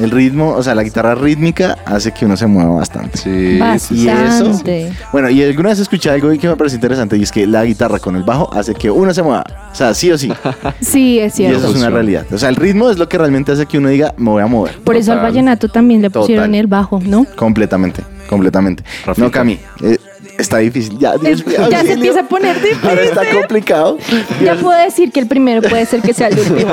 el 0.00 0.10
ritmo, 0.10 0.50
o 0.50 0.62
sea, 0.62 0.74
la 0.74 0.82
guitarra 0.82 1.14
rítmica 1.14 1.78
hace 1.86 2.12
que 2.12 2.26
uno 2.26 2.36
se 2.36 2.46
mueva 2.46 2.74
bastante. 2.74 3.16
Sí, 3.16 3.58
sí, 3.78 3.94
Y 4.04 4.08
eso, 4.08 4.48
Bastante. 4.48 4.92
bueno, 5.12 5.30
y 5.30 5.42
alguna 5.42 5.70
vez 5.70 5.78
escuché 5.78 6.10
algo 6.10 6.30
que 6.38 6.48
me 6.48 6.56
parece 6.56 6.74
interesante 6.76 7.16
y 7.16 7.22
es 7.22 7.32
que 7.32 7.46
la 7.46 7.64
guitarra 7.64 7.98
con 8.00 8.16
el 8.16 8.22
bajo 8.24 8.52
hace 8.52 8.74
que 8.74 8.90
uno 8.90 9.14
se 9.14 9.22
mueva. 9.22 9.44
O 9.72 9.74
sea, 9.74 9.94
sí 9.94 10.10
o 10.12 10.18
sí. 10.18 10.30
Sí, 10.80 11.18
es 11.20 11.34
Y 11.34 11.36
cierto. 11.36 11.58
eso 11.58 11.70
es 11.70 11.76
una 11.76 11.88
realidad. 11.90 12.26
O 12.32 12.36
sea, 12.38 12.50
el 12.50 12.56
ritmo 12.56 12.90
es 12.90 12.98
lo 12.98 13.08
que 13.08 13.16
realmente 13.16 13.52
hace 13.52 13.64
que 13.64 13.78
uno 13.78 13.88
diga, 13.88 14.12
me 14.18 14.28
voy 14.30 14.42
a 14.42 14.46
mover. 14.46 14.78
Por 14.80 14.96
eso 14.96 15.12
al 15.12 15.20
vallenato 15.20 15.68
también 15.68 16.02
le 16.02 16.10
pusieron 16.10 16.46
Total. 16.46 16.60
el 16.60 16.66
bajo, 16.66 17.00
¿no? 17.02 17.24
Completamente, 17.36 18.02
completamente. 18.28 18.82
Rafita. 19.06 19.24
No, 19.24 19.30
Cami, 19.30 19.58
eh, 19.82 19.96
está 20.38 20.58
difícil. 20.58 20.98
Ya, 20.98 21.16
Dios 21.16 21.46
mío, 21.46 21.68
ya 21.70 21.82
se 21.82 21.92
empieza 21.92 22.20
a 22.20 22.24
poner 22.24 22.60
difícil. 22.60 22.88
Ahora 22.88 23.02
está 23.04 23.22
complicado. 23.32 23.98
Ya 24.42 24.54
puedo 24.56 24.78
decir 24.78 25.12
que 25.12 25.20
el 25.20 25.26
primero 25.26 25.62
puede 25.68 25.86
ser 25.86 26.00
que 26.02 26.12
sea 26.14 26.28
el 26.28 26.38
último. 26.38 26.72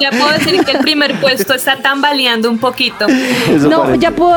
Ya 0.00 0.10
puedo 0.10 0.30
decir 0.32 0.64
que 0.64 0.72
el 0.72 0.78
primer 0.78 1.20
puesto 1.20 1.54
está 1.54 1.76
tambaleando 1.82 2.50
un 2.50 2.58
poquito. 2.58 3.06
Eso 3.06 3.68
No, 3.68 3.82
parece. 3.82 3.98
ya 4.00 4.10
puedo 4.12 4.34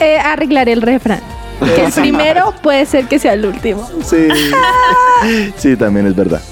eh, 0.00 0.18
arreglar 0.18 0.68
el 0.68 0.82
refrán. 0.82 1.20
Que 1.74 1.86
el 1.86 1.92
primero 1.92 2.52
puede 2.62 2.84
ser 2.84 3.06
que 3.06 3.18
sea 3.18 3.32
el 3.32 3.44
último. 3.46 3.88
Sí. 4.04 4.28
Sí, 5.56 5.76
también 5.76 6.06
es 6.06 6.14
verdad. 6.14 6.42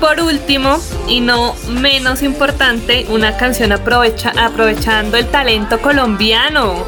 Por 0.00 0.20
último, 0.20 0.78
y 1.06 1.20
no 1.20 1.54
menos 1.68 2.22
importante, 2.22 3.06
una 3.08 3.36
canción 3.36 3.72
aprovecha, 3.72 4.32
aprovechando 4.38 5.16
el 5.16 5.26
talento 5.26 5.80
colombiano. 5.80 6.84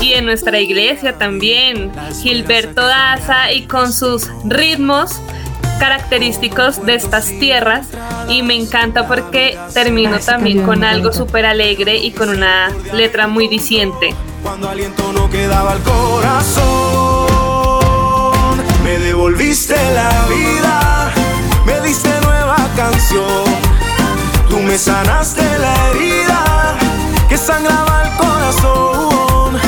y 0.00 0.14
en 0.14 0.24
nuestra 0.26 0.60
iglesia 0.60 1.16
también. 1.16 1.92
Gilberto 2.22 2.82
Daza 2.86 3.52
y 3.52 3.66
con 3.66 3.92
sus 3.92 4.28
ritmos 4.44 5.20
característicos 5.78 6.84
de 6.84 6.94
estas 6.94 7.26
tierras 7.38 7.86
y 8.28 8.42
me 8.42 8.54
encanta 8.54 9.06
porque 9.06 9.58
termino 9.72 10.18
también 10.18 10.62
con 10.62 10.84
algo 10.84 11.12
súper 11.12 11.46
alegre 11.46 11.96
y 11.96 12.12
con 12.12 12.28
una 12.28 12.70
letra 12.92 13.28
muy 13.28 13.48
diciente. 13.48 14.14
Cuando 14.42 14.68
aliento 14.68 15.12
no 15.12 15.30
quedaba 15.30 15.74
el 15.74 15.80
corazón, 15.82 16.64
me 18.82 18.98
devolviste 18.98 19.76
la 19.94 20.26
vida, 20.28 21.12
me 21.66 21.80
diste 21.80 22.23
canción. 22.76 23.44
Tú 24.48 24.60
me 24.60 24.76
sanaste 24.78 25.42
la 25.58 25.90
herida 25.90 26.76
que 27.28 27.36
sangraba 27.36 28.02
el 28.04 28.16
corazón. 28.16 29.58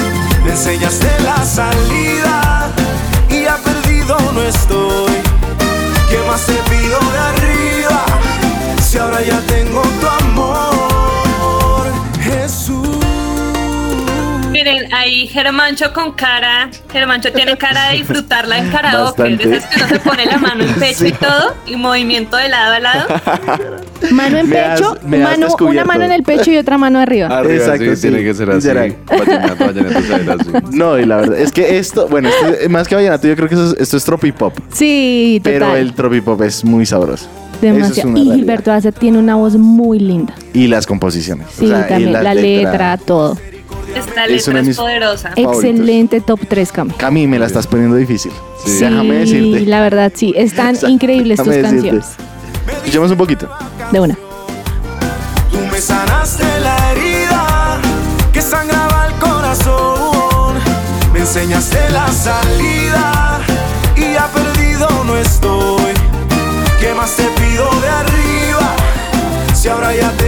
Me 0.44 0.50
enseñaste 0.50 1.08
la 1.22 1.44
salida 1.44 2.70
y 3.30 3.42
ya 3.42 3.56
perdido 3.56 4.16
no 4.34 4.42
estoy. 4.42 5.16
¿Qué 6.10 6.18
más 6.28 6.46
te 6.46 6.54
pido 6.70 6.98
de 7.12 7.18
arriba? 7.18 8.04
Si 8.82 8.98
ahora 8.98 9.20
ya 9.22 9.40
tengo 9.42 9.82
ahí 15.16 15.26
Germancho 15.26 15.92
con 15.92 16.12
cara, 16.12 16.68
Germancho 16.92 17.32
tiene 17.32 17.56
cara 17.56 17.88
de 17.90 17.98
disfrutarla 17.98 18.58
en 18.58 18.70
karaoke, 18.70 19.22
Bastante. 19.22 19.48
de 19.48 19.56
esas 19.56 19.70
que 19.70 19.76
uno 19.80 19.88
se 19.88 19.98
pone 20.00 20.26
la 20.26 20.38
mano 20.38 20.64
en 20.64 20.74
pecho 20.74 21.06
y 21.06 21.12
todo, 21.12 21.54
y 21.66 21.76
movimiento 21.76 22.36
de 22.36 22.48
lado 22.48 22.74
a 22.74 22.80
lado. 22.80 23.06
Mano 24.10 24.38
en 24.38 24.48
Me 24.48 24.58
has- 24.60 24.80
pecho, 24.80 24.92
has 24.92 25.04
mano, 25.04 25.56
una 25.60 25.84
mano 25.84 26.04
en 26.04 26.12
el 26.12 26.22
pecho 26.22 26.50
y 26.50 26.58
otra 26.58 26.76
mano 26.78 26.98
arriba. 26.98 27.28
Arriba, 27.28 27.54
Exacto, 27.64 27.84
sí, 27.84 27.96
sí. 27.96 28.02
tiene 28.02 28.22
que 28.22 28.34
ser 28.34 28.50
así. 28.50 28.68
Literal. 28.68 28.96
Vallenato, 29.06 29.64
vallenato, 29.66 30.02
saber 30.02 30.30
así. 30.30 30.50
No, 30.76 30.98
y 30.98 31.06
la 31.06 31.16
verdad 31.16 31.38
es 31.38 31.52
que 31.52 31.78
esto, 31.78 32.08
bueno, 32.08 32.28
esto- 32.28 32.68
más 32.68 32.86
que 32.88 32.94
vallenato, 32.94 33.26
yo 33.26 33.36
creo 33.36 33.48
que 33.48 33.54
eso 33.54 33.72
es- 33.72 33.80
esto 33.80 33.96
es 33.96 34.04
tropipop. 34.04 34.54
Sí, 34.72 35.40
total. 35.42 35.52
Pero 35.58 35.76
el 35.76 35.94
tropipop 35.94 36.42
es 36.42 36.64
muy 36.64 36.84
sabroso. 36.86 37.26
Eso 37.26 37.54
es 37.54 37.60
Demasiado. 37.74 38.16
Y. 38.18 38.24
Gilberto 38.34 38.70
Daza 38.70 38.92
tiene 38.92 39.18
una 39.18 39.36
voz 39.36 39.56
muy 39.56 39.98
linda. 39.98 40.34
Y 40.52 40.66
las 40.66 40.86
composiciones. 40.86 41.46
Sí, 41.58 41.64
O 41.64 41.68
sea, 41.68 41.86
y 41.86 41.88
también. 41.88 42.12
La 42.12 42.34
letra, 42.34 42.98
todo. 42.98 43.38
Esta 43.94 44.24
Es 44.26 44.30
letra 44.30 44.50
una 44.50 44.54
de 44.54 44.60
es 44.62 44.66
mis- 44.68 44.76
poderosa. 44.76 45.30
Excelente 45.36 46.20
top 46.20 46.40
3, 46.48 46.72
Cami. 46.72 46.92
Cami, 46.92 47.26
me 47.26 47.38
la 47.38 47.46
estás 47.46 47.66
poniendo 47.66 47.96
difícil. 47.96 48.32
Sí. 48.64 48.78
Déjame 48.80 49.14
decirte. 49.14 49.60
la 49.66 49.80
verdad, 49.80 50.12
sí. 50.14 50.32
Están 50.36 50.76
increíbles 50.88 51.38
tus 51.38 51.46
decirte. 51.48 51.70
canciones. 51.70 52.06
Escuchemos 52.78 53.10
un 53.10 53.16
poquito. 53.18 53.48
De 53.92 54.00
una. 54.00 54.14
Tú 55.50 55.58
me 55.70 55.80
sanaste 55.80 56.44
la 56.60 56.92
herida 56.92 57.78
que 58.32 58.42
sangraba 58.42 59.06
el 59.06 59.14
corazón. 59.14 60.56
Me 61.12 61.20
enseñaste 61.20 61.78
la 61.90 62.10
salida 62.12 63.40
y 63.96 64.12
ya 64.14 64.26
perdido 64.28 64.88
no 65.04 65.16
estoy. 65.16 65.92
¿Qué 66.80 66.92
más 66.94 67.14
te 67.16 67.24
pido 67.40 67.68
de 67.80 67.88
arriba? 67.88 68.74
Si 69.54 69.68
ahora 69.68 69.94
ya 69.94 70.10
tengo 70.12 70.25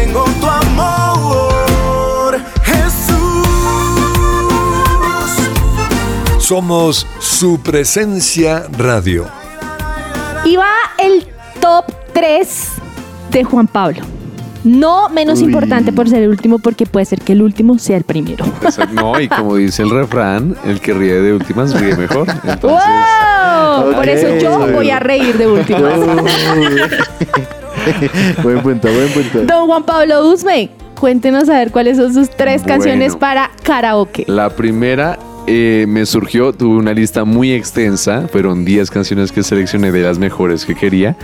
Somos 6.49 7.07
su 7.19 7.61
presencia 7.61 8.65
radio. 8.79 9.27
Y 10.47 10.57
va 10.57 10.71
el 10.97 11.27
top 11.61 11.85
3 12.15 12.69
de 13.31 13.45
Juan 13.45 13.67
Pablo. 13.67 13.99
No 14.65 15.11
menos 15.11 15.41
Uy. 15.41 15.45
importante 15.45 15.93
por 15.93 16.09
ser 16.09 16.23
el 16.23 16.31
último, 16.31 16.59
porque 16.59 16.87
puede 16.87 17.05
ser 17.05 17.21
que 17.21 17.35
el 17.35 17.43
último 17.43 17.79
sea 17.79 17.99
el 17.99 18.05
primero. 18.05 18.47
Eso- 18.67 18.87
no, 18.95 19.21
y 19.21 19.29
como 19.29 19.57
dice 19.57 19.83
el 19.83 19.91
refrán, 19.91 20.57
el 20.65 20.81
que 20.81 20.95
ríe 20.95 21.21
de 21.21 21.35
últimas 21.35 21.79
ríe 21.79 21.95
mejor. 21.97 22.27
Entonces, 22.45 22.89
¡Wow! 23.83 23.93
Por 23.93 24.09
eso 24.09 24.39
yo 24.39 24.73
voy 24.73 24.89
a 24.89 25.01
reír 25.01 25.37
de 25.37 25.49
último. 25.49 25.81
buen 28.43 28.63
punto, 28.63 28.89
buen 28.91 29.13
punto. 29.13 29.45
Don 29.45 29.67
Juan 29.67 29.83
Pablo 29.85 30.27
Usme, 30.27 30.71
cuéntenos 30.99 31.47
a 31.51 31.59
ver 31.59 31.73
cuáles 31.73 31.99
son 31.99 32.15
sus 32.15 32.31
tres 32.31 32.63
Bueno. 32.63 32.75
canciones 32.77 33.17
para 33.17 33.51
karaoke. 33.65 34.25
la 34.27 34.49
primera 34.49 35.19
eh, 35.51 35.87
me 35.89 36.05
surgió, 36.05 36.53
tuve 36.53 36.77
una 36.77 36.93
lista 36.93 37.25
muy 37.25 37.53
extensa, 37.53 38.29
fueron 38.31 38.67
10 38.67 38.91
canciones 38.91 39.33
que 39.33 39.43
seleccioné 39.43 39.91
de 39.91 40.03
las 40.03 40.19
mejores 40.19 40.67
que 40.67 40.75
quería. 40.75 41.17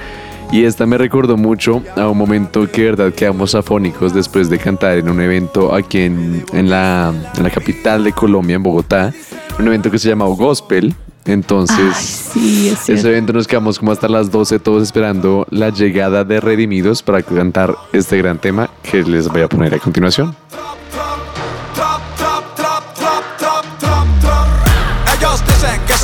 Y 0.51 0.65
esta 0.65 0.87
me 0.87 0.97
recordó 0.97 1.37
mucho 1.37 1.83
a 1.95 2.09
un 2.09 2.17
momento 2.17 2.71
que 2.71 2.83
de 2.83 2.91
verdad 2.93 3.13
quedamos 3.13 3.55
afónicos 3.55 4.15
después 4.15 4.49
de 4.49 4.59
cantar 4.59 4.97
en 4.97 5.11
un 5.11 5.21
evento 5.21 5.75
aquí 5.75 6.01
en, 6.01 6.43
en 6.55 6.71
la, 6.71 7.13
en 7.37 7.43
la 7.43 7.51
capital 7.51 8.03
de 8.03 8.13
Colombia, 8.13 8.57
en 8.57 8.63
Bogotá, 8.63 9.13
un 9.59 9.67
evento 9.67 9.91
que 9.91 9.99
se 9.99 10.09
llamaba 10.09 10.35
Gospel. 10.35 10.95
Entonces, 11.27 12.31
Ay, 12.35 12.41
sí, 12.41 12.69
es 12.69 12.89
ese 12.89 13.09
evento 13.09 13.33
nos 13.33 13.47
quedamos 13.47 13.79
como 13.79 13.93
hasta 13.93 14.09
las 14.09 14.31
12 14.31 14.59
todos 14.59 14.83
esperando 14.83 15.47
la 15.51 15.71
llegada 15.71 16.25
de 16.25 16.41
Redimidos 16.41 17.03
para 17.03 17.23
cantar 17.23 17.77
este 17.93 18.19
gran 18.19 18.39
tema 18.39 18.71
que 18.83 19.03
les 19.03 19.29
voy 19.29 19.43
a 19.43 19.49
poner 19.49 19.75
a 19.75 19.79
continuación. 19.79 20.35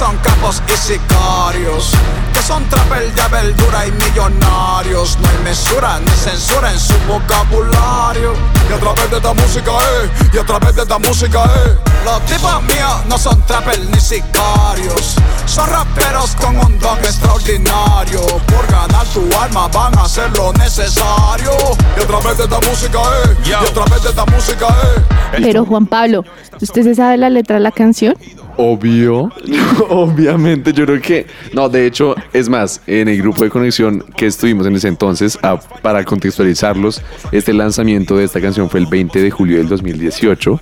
Son 0.01 0.17
capos 0.23 0.63
y 0.67 0.77
sicarios, 0.79 1.93
que 2.33 2.41
son 2.41 2.65
trapel 2.71 3.15
de 3.15 3.29
verdura 3.31 3.87
y 3.87 3.93
millonarios. 3.93 5.19
No 5.21 5.29
hay 5.29 5.45
mesura 5.45 6.01
ni 6.01 6.11
censura 6.13 6.73
en 6.73 6.81
su 6.81 6.95
vocabulario. 7.07 8.33
Y 8.71 8.73
a 8.73 8.79
través 8.79 9.11
de 9.11 9.19
esta 9.19 9.35
música, 9.35 9.73
eh, 9.73 10.11
y 10.33 10.39
a 10.39 10.45
través 10.47 10.75
de 10.75 10.83
esta 10.83 10.99
música, 10.99 11.45
eh. 11.45 11.77
Los 12.03 12.25
tipos 12.25 12.63
míos 12.63 12.97
no 13.09 13.19
son 13.19 13.43
trapel 13.43 13.91
ni 13.91 14.01
sicarios, 14.01 15.17
son 15.45 15.69
raperos 15.69 16.35
con 16.37 16.57
un 16.57 16.79
don 16.79 16.99
extraordinario. 17.01 18.23
Por 18.47 18.67
ganar 18.69 19.05
tu 19.09 19.29
alma 19.39 19.69
van 19.69 19.99
a 19.99 20.05
hacer 20.05 20.35
lo 20.35 20.51
necesario. 20.55 21.53
Y 21.99 22.03
a 22.03 22.07
través 22.07 22.39
de 22.39 22.45
esta 22.45 22.61
música, 22.61 22.99
eh, 22.99 23.37
y 23.45 23.53
a 23.53 23.65
través 23.75 24.03
de 24.03 24.09
esta 24.09 24.25
música, 24.25 24.67
eh. 24.67 25.03
Pero 25.43 25.67
Juan 25.67 25.85
Pablo, 25.85 26.25
¿usted 26.59 26.85
se 26.85 26.95
sabe 26.95 27.19
la 27.19 27.29
letra 27.29 27.57
de 27.57 27.61
la 27.61 27.71
canción? 27.71 28.15
Obvio, 28.63 29.31
obviamente, 29.89 30.75
yo 30.75 30.85
creo 30.85 31.01
que, 31.01 31.27
no, 31.55 31.71
de 31.71 31.87
hecho, 31.87 32.15
es 32.35 32.51
más, 32.51 32.83
en 32.87 33.09
el 33.09 33.17
grupo 33.17 33.43
de 33.43 33.49
conexión 33.49 34.05
que 34.15 34.27
estuvimos 34.27 34.67
en 34.67 34.77
ese 34.77 34.89
entonces, 34.89 35.39
para 35.81 36.05
contextualizarlos, 36.05 37.01
este 37.33 37.55
lanzamiento 37.55 38.19
de 38.19 38.25
esta 38.25 38.39
canción 38.39 38.69
fue 38.69 38.81
el 38.81 38.87
20 38.87 39.23
de 39.23 39.31
julio 39.31 39.57
del 39.57 39.69
2018, 39.69 40.61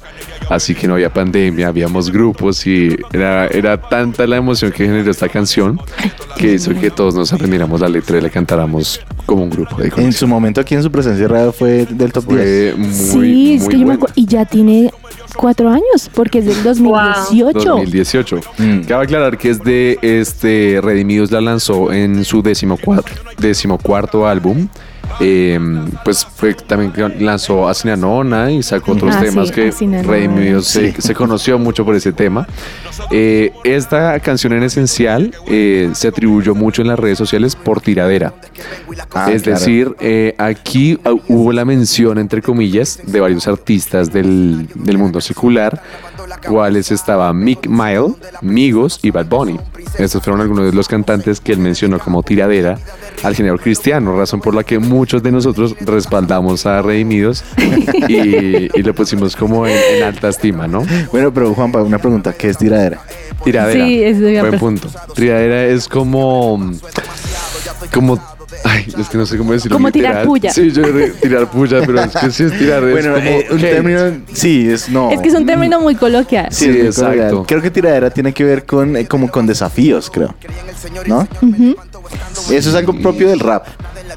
así 0.48 0.76
que 0.76 0.86
no 0.86 0.94
había 0.94 1.12
pandemia, 1.12 1.66
habíamos 1.66 2.12
grupos 2.12 2.64
y 2.68 2.96
era, 3.12 3.48
era 3.48 3.80
tanta 3.80 4.28
la 4.28 4.36
emoción 4.36 4.70
que 4.70 4.86
generó 4.86 5.10
esta 5.10 5.28
canción 5.28 5.80
que 6.36 6.54
hizo 6.54 6.72
que 6.74 6.92
todos 6.92 7.16
nos 7.16 7.32
aprendiéramos 7.32 7.80
la 7.80 7.88
letra 7.88 8.18
y 8.18 8.20
la 8.20 8.30
cantáramos 8.30 9.00
como 9.26 9.42
un 9.42 9.50
grupo 9.50 9.76
de 9.76 9.86
En 9.86 9.90
conexión. 9.90 10.12
su 10.12 10.28
momento 10.28 10.60
aquí 10.60 10.76
en 10.76 10.84
su 10.84 10.90
presencia 10.92 11.26
radio 11.26 11.52
fue 11.52 11.84
del 11.86 12.12
top 12.12 12.26
10. 12.28 12.74
Fue 12.74 12.74
muy, 12.76 12.92
sí, 12.92 13.54
es 13.54 13.62
muy 13.62 13.74
que 13.74 13.80
yo 13.80 13.86
me 13.86 13.94
acuerdo. 13.94 14.14
Y 14.16 14.26
ya 14.26 14.44
tiene 14.44 14.92
cuatro 15.38 15.70
años, 15.70 16.10
porque 16.12 16.40
es 16.40 16.46
del 16.46 16.62
2018. 16.64 17.58
2018. 17.60 18.40
Mm. 18.58 18.80
Cabe 18.80 19.04
aclarar 19.04 19.38
que 19.38 19.50
es 19.50 19.62
de 19.62 19.98
este 20.02 20.80
Redimidos 20.82 21.30
la 21.30 21.40
lanzó 21.40 21.92
en 21.92 22.24
su 22.24 22.42
decimocuatro, 22.42 23.14
decimocuarto 23.38 24.26
álbum. 24.26 24.68
Eh, 25.20 25.58
pues 26.04 26.24
fue 26.24 26.54
también 26.54 26.92
que 26.92 27.08
lanzó 27.20 27.68
a 27.68 27.74
Sinanona 27.74 28.50
y 28.52 28.62
sacó 28.62 28.92
otros 28.92 29.14
Ah, 29.16 29.20
temas 29.20 29.48
sí, 29.48 29.54
que. 29.54 29.70
Redimidos 30.02 30.66
se, 30.66 31.00
se 31.00 31.14
conoció 31.14 31.58
mucho 31.58 31.84
por 31.84 31.94
ese 31.96 32.12
tema. 32.12 32.46
Eh, 33.10 33.52
esta 33.64 34.18
canción 34.20 34.52
en 34.52 34.62
esencial 34.62 35.34
eh, 35.46 35.90
se 35.94 36.08
atribuyó 36.08 36.54
mucho 36.54 36.82
en 36.82 36.88
las 36.88 36.98
redes 36.98 37.18
sociales 37.18 37.56
por 37.56 37.80
tiradera. 37.80 38.34
Ah, 39.12 39.30
es 39.32 39.42
claro. 39.42 39.58
decir, 39.58 39.96
eh, 40.00 40.34
aquí 40.38 40.98
hubo 41.28 41.52
la 41.52 41.64
mención, 41.64 42.18
entre 42.18 42.42
comillas, 42.42 43.00
de 43.04 43.20
varios 43.20 43.48
artistas 43.48 44.12
del, 44.12 44.68
del 44.74 44.98
mundo 44.98 45.20
secular, 45.20 45.82
cuales 46.46 46.90
estaba 46.90 47.32
Mick 47.32 47.66
Mile, 47.66 48.14
Migos 48.42 49.00
y 49.02 49.10
Bad 49.10 49.26
Bunny. 49.26 49.58
Estos 49.98 50.22
fueron 50.22 50.40
algunos 50.42 50.66
de 50.66 50.72
los 50.72 50.86
cantantes 50.88 51.40
que 51.40 51.52
él 51.52 51.58
mencionó 51.58 51.98
como 51.98 52.22
tiradera 52.22 52.78
al 53.22 53.34
género 53.34 53.58
cristiano, 53.58 54.16
razón 54.16 54.40
por 54.40 54.54
la 54.54 54.64
que 54.64 54.78
muchos 54.78 55.22
de 55.22 55.32
nosotros 55.32 55.74
respaldamos 55.80 56.66
a 56.66 56.82
Redimidos 56.82 57.44
y, 58.08 58.78
y 58.78 58.82
lo 58.82 58.94
pusimos 58.94 59.34
como 59.36 59.66
en, 59.66 59.76
en 59.96 60.02
alta 60.04 60.28
estima, 60.28 60.66
¿no? 60.66 60.84
Bueno, 61.10 61.32
pero 61.32 61.54
Juanpa, 61.54 61.82
una 61.82 61.98
pregunta, 61.98 62.32
¿qué 62.32 62.48
es 62.48 62.58
tiradera? 62.58 63.00
Tiradera. 63.44 63.84
Sí, 63.86 63.92
iba 63.94 64.40
a 64.40 64.44
Buen 64.44 64.58
punto. 64.58 64.88
Tiradera 65.14 65.64
es 65.66 65.88
como. 65.88 66.72
Como. 67.92 68.20
Ay, 68.64 68.86
es 68.98 69.08
que 69.08 69.16
no 69.16 69.24
sé 69.24 69.38
cómo 69.38 69.52
decirlo. 69.52 69.76
Como 69.76 69.92
tirar 69.92 70.24
puya. 70.24 70.50
Sí, 70.52 70.72
yo 70.72 70.82
creo 70.82 70.94
que 70.94 71.10
tirar 71.12 71.50
puya, 71.50 71.80
pero 71.86 72.02
es 72.02 72.16
que 72.16 72.30
sí 72.30 72.44
es 72.44 72.58
tirar. 72.58 72.82
es 72.82 72.90
bueno, 72.90 73.14
como 73.14 73.26
eh, 73.26 73.46
un 73.50 73.58
hate. 73.58 73.70
término, 73.70 74.00
sí, 74.32 74.68
es 74.68 74.88
no. 74.88 75.10
Es 75.10 75.20
que 75.20 75.28
es 75.28 75.34
un 75.34 75.46
término 75.46 75.80
muy 75.80 75.94
coloquial. 75.94 76.48
Sí, 76.50 76.64
es 76.68 76.76
muy 76.76 76.86
exacto. 76.86 77.12
coloquial. 77.12 77.46
Creo 77.46 77.62
que 77.62 77.70
tiradera 77.70 78.10
tiene 78.10 78.32
que 78.32 78.44
ver 78.44 78.66
con 78.66 78.96
eh, 78.96 79.06
como 79.06 79.30
con 79.30 79.46
desafíos, 79.46 80.10
creo. 80.10 80.34
¿No? 81.06 81.28
Eso 82.50 82.70
es 82.70 82.74
algo 82.74 82.92
propio 82.94 83.28
del 83.28 83.40
rap. 83.40 83.66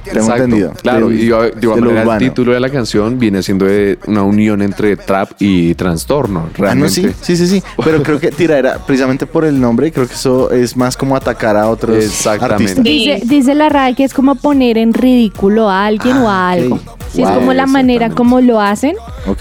Tengo 0.06 0.32
entendido. 0.34 0.71
Claro, 0.82 1.10
Del- 1.10 1.15
y 1.17 1.19
de 1.21 1.25
igual 1.25 1.51
de 1.60 1.67
manera 1.67 2.13
el 2.13 2.19
título 2.19 2.54
de 2.54 2.60
la 2.60 2.69
canción 2.69 3.19
viene 3.19 3.43
siendo 3.43 3.65
de 3.65 3.99
una 4.08 4.23
unión 4.23 4.62
entre 4.62 4.95
trap 4.97 5.32
y 5.39 5.75
trastorno, 5.75 6.45
Ah, 6.45 6.49
no, 6.51 6.58
realmente. 6.58 6.89
sí, 6.93 7.08
sí, 7.21 7.38
sí, 7.38 7.47
sí. 7.47 7.63
Pero 7.84 8.01
creo 8.01 8.19
que 8.19 8.32
tiradera, 8.32 8.80
precisamente 8.86 9.25
por 9.27 9.45
el 9.45 9.60
nombre, 9.60 9.91
creo 9.91 10.08
que 10.08 10.13
eso 10.13 10.49
es 10.51 10.75
más 10.75 10.97
como 10.97 11.15
atacar 11.15 11.56
a 11.56 11.69
otros 11.69 12.04
Exactamente. 12.04 12.54
artistas. 12.63 12.84
Dice, 12.84 13.21
dice 13.25 13.54
la 13.56 13.69
RAE 13.69 13.93
que 13.95 14.04
es 14.04 14.13
como 14.13 14.36
poner 14.36 14.77
en 14.77 14.93
ridículo 14.93 15.69
a 15.69 15.86
alguien 15.86 16.17
o 16.17 16.30
a 16.30 16.49
Ah, 16.49 16.51
algo. 16.51 16.80
Sí, 17.13 17.21
es 17.21 17.30
como 17.30 17.54
la 17.54 17.67
manera 17.67 18.10
como 18.10 18.39
lo 18.41 18.60
hacen, 18.62 18.95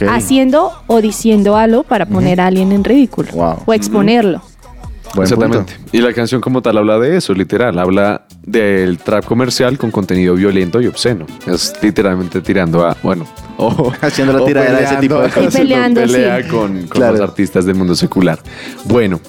haciendo 0.09 0.73
o 0.89 1.01
diciendo 1.01 1.57
algo 1.57 1.85
para 1.85 2.07
poner 2.07 2.41
a 2.41 2.47
alguien 2.49 2.73
en 2.73 2.85
ridículo 2.85 3.31
Wow. 3.33 3.63
o 3.67 3.73
exponerlo. 3.73 4.43
Buen 5.15 5.25
Exactamente. 5.25 5.75
punto. 5.75 5.91
Y 5.97 6.01
la 6.01 6.13
canción 6.13 6.41
como 6.41 6.63
tal 6.63 6.79
habla 6.79 6.99
de 6.99 7.17
eso, 7.17 7.33
literal. 7.35 7.79
Habla 7.79 8.27
del 8.51 8.99
trap 8.99 9.25
comercial 9.25 9.79
con 9.79 9.91
contenido 9.91 10.35
violento 10.35 10.81
y 10.81 10.87
obsceno. 10.87 11.27
Es 11.47 11.73
literalmente 11.83 12.41
tirando 12.41 12.87
a, 12.87 12.97
bueno, 13.03 13.27
o, 13.57 13.93
Haciendo 14.01 14.33
la 14.39 14.45
tiradera 14.45 14.79
de 14.79 14.85
ese 14.85 14.97
tipo 14.97 15.19
de 15.21 15.29
cosas. 15.31 15.55
Y 15.55 15.59
peleando, 15.59 16.01
pelea 16.01 16.43
sí. 16.43 16.49
con, 16.49 16.79
con 16.81 16.89
Claro. 16.89 17.13
los 17.13 17.21
artistas 17.21 17.65
del 17.67 17.75
mundo 17.77 17.95
secular. 17.95 18.39
Bueno, 18.85 19.21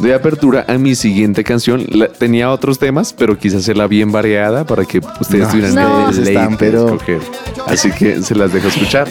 doy 0.00 0.12
apertura 0.12 0.64
a 0.68 0.78
mi 0.78 0.94
siguiente 0.94 1.44
canción. 1.44 1.84
La- 1.90 2.08
tenía 2.08 2.50
otros 2.50 2.78
temas, 2.78 3.12
pero 3.12 3.38
quise 3.38 3.58
hacerla 3.58 3.86
bien 3.86 4.10
variada 4.10 4.64
para 4.64 4.84
que 4.84 4.98
ustedes 5.20 5.44
No, 5.44 5.50
tuvieran 5.50 5.74
no. 5.74 6.10
Están, 6.10 6.56
pero- 6.56 6.86
escoger. 6.86 7.20
Así 7.66 7.90
que 7.92 8.22
se 8.22 8.34
las 8.34 8.52
dejo 8.52 8.68
escuchar. 8.68 9.08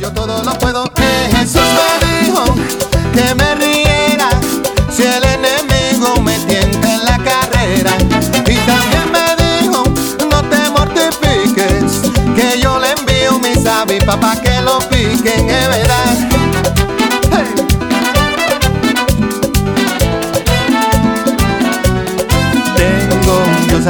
Yo 0.00 0.10
todo 0.12 0.42
lo 0.42 0.52
puedo. 0.58 0.84
Que 0.94 1.36
Jesús 1.36 1.60
me 2.02 2.26
dijo 2.26 2.44
que 3.14 3.34
me 3.34 3.63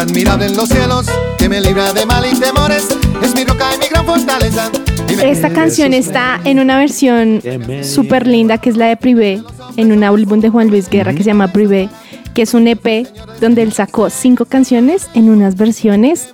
admirable 0.04 0.46
en 0.46 0.56
los 0.56 0.68
cielos, 0.68 1.06
que 1.38 1.48
me 1.48 1.60
libra 1.60 1.92
de 1.92 2.04
mal 2.06 2.24
y 2.30 2.38
temores, 2.38 2.86
es 3.22 3.34
mi 3.34 3.44
roca 3.44 3.74
y 3.74 3.78
mi 3.78 3.86
gran 3.88 4.04
fortaleza. 4.04 4.70
Y 5.08 5.16
me- 5.16 5.30
Esta 5.30 5.50
canción 5.50 5.92
está 5.94 6.40
en 6.44 6.60
una 6.60 6.78
versión 6.78 7.40
súper 7.82 8.26
linda 8.26 8.58
que 8.58 8.70
es 8.70 8.76
la 8.76 8.86
de 8.86 8.96
Privé, 8.96 9.42
en 9.76 9.92
un 9.92 10.04
álbum 10.04 10.40
de 10.40 10.50
Juan 10.50 10.68
Luis 10.68 10.88
Guerra 10.88 11.12
que 11.12 11.18
se 11.18 11.30
llama 11.30 11.52
Privé, 11.52 11.88
que 12.34 12.42
es 12.42 12.54
un 12.54 12.68
EP 12.68 13.06
donde 13.40 13.62
él 13.62 13.72
sacó 13.72 14.10
cinco 14.10 14.44
canciones 14.44 15.08
en 15.14 15.30
unas 15.30 15.56
versiones. 15.56 16.28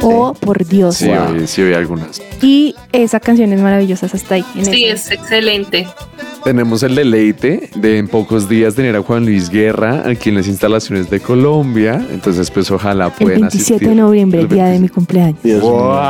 Oh, 0.00 0.34
por 0.34 0.66
Dios. 0.66 0.96
Sí, 0.96 1.10
sí, 1.46 1.62
oí 1.62 1.74
algunas. 1.74 2.20
Y 2.40 2.74
esa 2.90 3.20
canción 3.20 3.52
es 3.52 3.60
maravillosa 3.60 4.06
hasta 4.12 4.34
ahí. 4.36 4.44
en 4.56 4.64
Sí, 4.64 4.84
ese- 4.86 5.14
es 5.14 5.20
excelente. 5.20 5.86
Tenemos 6.44 6.82
el 6.82 6.94
deleite 6.96 7.70
de 7.76 7.98
en 7.98 8.08
pocos 8.08 8.48
días 8.48 8.74
tener 8.74 8.96
a 8.96 9.02
Juan 9.02 9.24
Luis 9.24 9.48
Guerra 9.48 10.02
aquí 10.08 10.30
en 10.30 10.34
las 10.36 10.48
instalaciones 10.48 11.08
de 11.08 11.20
Colombia. 11.20 12.04
Entonces, 12.10 12.50
pues 12.50 12.68
ojalá 12.70 13.06
el 13.06 13.12
puedan 13.12 13.40
27 13.42 13.56
asistir. 13.74 13.88
de 13.88 13.94
noviembre, 13.94 14.40
el 14.40 14.46
El 14.46 14.52
día 14.52 14.64
de 14.64 14.78
mi 14.80 14.88
27. 14.88 14.94
cumpleaños. 14.94 15.42
Dios 15.42 15.62
mío. 15.62 16.00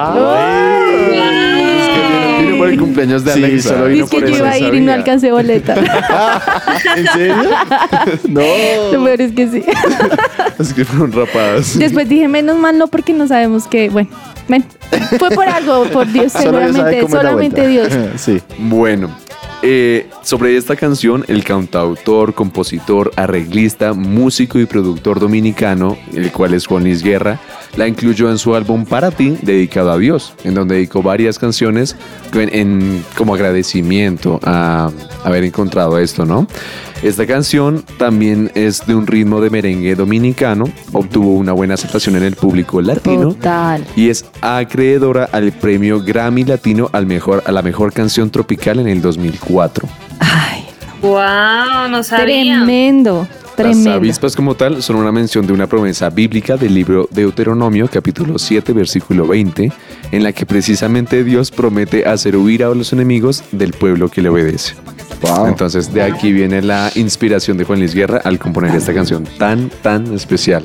Es 1.13 1.89
que 1.89 2.01
vino- 2.01 2.47
vino 2.47 2.57
por 2.59 2.69
el 2.69 2.79
cumpleaños 2.79 3.25
de 3.25 3.33
Sí, 3.35 3.45
Alexa. 3.45 3.69
solo 3.69 3.85
vino 3.89 4.05
Dice 4.07 4.17
que 4.17 4.21
por 4.23 4.29
yo 4.31 4.35
eso, 4.35 4.45
iba 4.45 4.51
a 4.51 4.59
ir 4.59 4.65
y 4.75 4.81
no 4.81 4.87
sabía. 4.87 4.95
alcancé 4.95 5.33
boleta. 5.33 5.75
¿En 6.97 7.07
serio? 7.09 7.35
Lo 8.29 8.99
no. 8.99 9.05
peor 9.05 9.21
es 9.21 9.33
que 9.33 9.49
sí. 9.49 9.63
Así 10.59 10.73
que 10.75 10.85
fueron 10.87 11.13
rapadas. 11.13 11.79
Después 11.79 12.09
dije, 12.09 12.27
menos 12.29 12.57
mal 12.59 12.79
no, 12.79 12.87
porque 12.89 13.13
no 13.13 13.27
sabemos 13.29 13.67
que, 13.67 13.91
bueno, 13.91 14.09
ven, 14.49 14.65
fue 15.19 15.31
por 15.31 15.47
algo, 15.49 15.85
por 15.93 16.07
Dios, 16.11 16.33
Solo 16.33 16.59
Dios 16.59 16.75
sabe 16.77 16.83
seguramente, 16.93 17.01
cómo 17.03 17.07
es 17.07 17.13
la 17.13 17.31
solamente 17.31 17.63
vuelta. 17.69 17.97
Dios. 17.99 18.11
Sí. 18.17 18.41
Bueno, 18.59 19.11
eh, 19.63 20.11
sobre 20.23 20.57
esta 20.57 20.77
canción, 20.77 21.25
el 21.29 21.45
cantautor, 21.45 22.35
compositor, 22.35 23.13
arreglista, 23.17 23.93
músico 23.93 24.59
y 24.59 24.67
productor 24.67 25.21
dominicano, 25.21 25.97
el 26.13 26.33
cual 26.33 26.55
es 26.55 26.67
Juan 26.67 26.85
Luis 26.85 27.03
Guerra, 27.03 27.41
la 27.77 27.89
incluyó 27.89 28.31
en 28.31 28.39
su 28.39 28.55
álbum 28.55 28.85
Para 28.85 29.11
ti, 29.11 29.37
dedicado 29.43 29.91
a 29.93 29.99
Dios, 29.99 30.35
en 30.45 30.55
donde 30.55 30.75
dedicó 30.77 31.03
varias 31.03 31.39
canciones 31.39 31.97
en, 32.35 32.55
en- 32.55 33.05
como 33.17 33.35
agradecimiento 33.35 34.39
a 34.45 34.91
haber 35.25 35.45
encontrado 35.45 35.99
esto, 35.99 36.25
¿no? 36.27 36.47
Esta 37.03 37.27
canción 37.27 37.85
también 37.99 38.53
es 38.55 38.87
de 38.87 38.95
un 38.95 39.09
ritmo 39.09 39.41
de 39.41 39.51
merengue 39.51 39.97
dominicano, 39.97 40.67
obtuvo 40.93 41.35
una 41.35 41.51
buena 41.53 41.75
aceptación 41.75 42.15
en 42.15 42.23
el 42.23 42.37
público 42.37 42.81
latino 42.81 43.31
Total. 43.35 43.85
y 43.97 44.09
es 44.09 44.25
acreedora 44.41 45.29
al 45.33 45.51
premio 45.51 46.01
Grammy 46.01 46.45
Latino 46.45 46.89
al 46.93 47.07
mejor, 47.07 47.43
a 47.45 47.51
la 47.51 47.61
mejor 47.63 47.93
canción 47.93 48.31
tropical 48.31 48.79
en 48.79 48.87
el 48.87 49.03
2004. 49.03 49.89
Ay, 50.21 50.67
Wow, 51.01 51.89
no 51.91 52.05
sabía. 52.05 52.25
tremendo, 52.25 53.27
Las 53.59 53.87
avispas 53.87 54.35
como 54.35 54.55
tal 54.55 54.83
son 54.83 54.97
una 54.97 55.13
mención 55.13 55.47
de 55.47 55.53
una 55.53 55.67
promesa 55.67 56.11
bíblica 56.11 56.57
del 56.57 56.75
libro 56.75 57.09
Deuteronomio 57.11 57.89
capítulo 57.89 58.39
7 58.39 58.73
versículo 58.73 59.27
20 59.27 59.71
en 60.11 60.23
la 60.23 60.33
que 60.33 60.47
precisamente 60.47 61.23
Dios 61.23 61.51
promete 61.51 62.07
hacer 62.07 62.37
huir 62.37 62.65
a 62.65 62.75
los 62.75 62.93
enemigos 62.93 63.45
del 63.53 63.73
pueblo 63.73 64.09
que 64.09 64.23
le 64.23 64.31
obedece. 64.31 64.75
Wow. 65.21 65.47
Entonces 65.47 65.93
de 65.93 66.03
aquí 66.03 66.33
viene 66.33 66.63
la 66.63 66.91
inspiración 66.95 67.57
de 67.57 67.65
Juan 67.65 67.79
Luis 67.79 67.95
Guerra 67.95 68.21
al 68.25 68.39
componer 68.39 68.75
esta 68.75 68.95
canción 68.95 69.25
tan 69.39 69.71
tan 69.83 70.13
especial. 70.15 70.65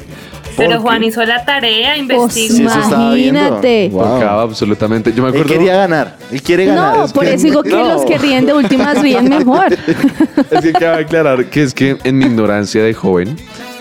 Pero 0.57 0.81
Juan 0.81 1.03
hizo 1.03 1.23
la 1.23 1.45
tarea, 1.45 1.89
Pues, 2.07 2.37
investigó. 2.37 2.69
Imagínate. 3.15 3.89
Wow. 3.91 4.03
Tocaba 4.03 4.41
absolutamente. 4.43 5.13
Yo 5.13 5.23
me 5.23 5.29
Él 5.29 5.35
acuerdo. 5.35 5.53
quería 5.53 5.75
ganar. 5.77 6.15
Él 6.31 6.41
quiere 6.41 6.65
ganar. 6.65 6.97
No, 6.97 7.05
Es 7.05 7.13
por 7.13 7.23
que- 7.25 7.33
eso 7.33 7.43
digo 7.45 7.63
que 7.63 7.69
No. 7.69 7.83
los 7.87 8.05
que 8.05 8.17
ríen 8.17 8.45
de 8.45 8.53
últimas 8.53 9.01
ríen 9.01 9.29
mejor. 9.29 9.67
Es 10.51 10.61
que 10.61 10.73
cabe 10.73 11.03
aclarar 11.03 11.45
que 11.45 11.63
es 11.63 11.73
que 11.73 11.97
en 12.03 12.17
mi 12.17 12.25
ignorancia 12.25 12.83
de 12.83 12.93
joven, 12.93 13.35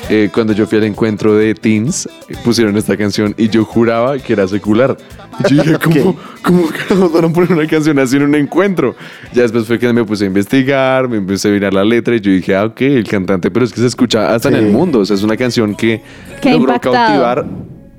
eh, 0.08 0.30
cuando 0.32 0.52
yo 0.52 0.66
fui 0.66 0.78
al 0.78 0.84
encuentro 0.84 1.34
de 1.34 1.54
teens, 1.54 2.08
pusieron 2.44 2.76
esta 2.76 2.96
canción 2.96 3.34
y 3.36 3.48
yo 3.48 3.64
juraba 3.64 4.18
que 4.18 4.32
era 4.32 4.46
secular. 4.46 4.96
Y 5.48 5.54
yo 5.56 5.62
dije, 5.62 5.78
¿cómo. 5.82 6.16
¿cómo 6.42 6.66
carajos 6.68 7.12
van 7.12 7.24
a 7.24 7.28
poner 7.32 7.52
una 7.52 7.66
canción 7.66 7.98
así 7.98 8.16
en 8.16 8.22
un 8.22 8.34
encuentro? 8.36 8.94
Ya 9.34 9.42
después 9.42 9.66
fue 9.66 9.78
que 9.78 9.92
me 9.92 10.04
puse 10.04 10.24
a 10.24 10.26
investigar, 10.28 11.08
me 11.08 11.16
empecé 11.16 11.48
a 11.48 11.50
mirar 11.52 11.74
la 11.74 11.84
letra 11.84 12.14
y 12.14 12.20
yo 12.20 12.30
dije, 12.30 12.54
ah, 12.54 12.66
ok, 12.66 12.80
el 12.82 13.08
cantante, 13.08 13.50
pero 13.50 13.64
es 13.64 13.72
que 13.72 13.80
se 13.80 13.86
escucha 13.86 14.34
hasta 14.34 14.48
en 14.48 14.54
Sí. 14.54 14.60
el 14.60 14.72
mundo. 14.72 15.00
O 15.00 15.04
sea, 15.04 15.16
es 15.16 15.22
una 15.24 15.36
canción 15.36 15.74
que, 15.74 16.02
ha 16.42 16.50
logró 16.50 16.74
impactado. 16.74 16.94
cautivar 16.94 17.46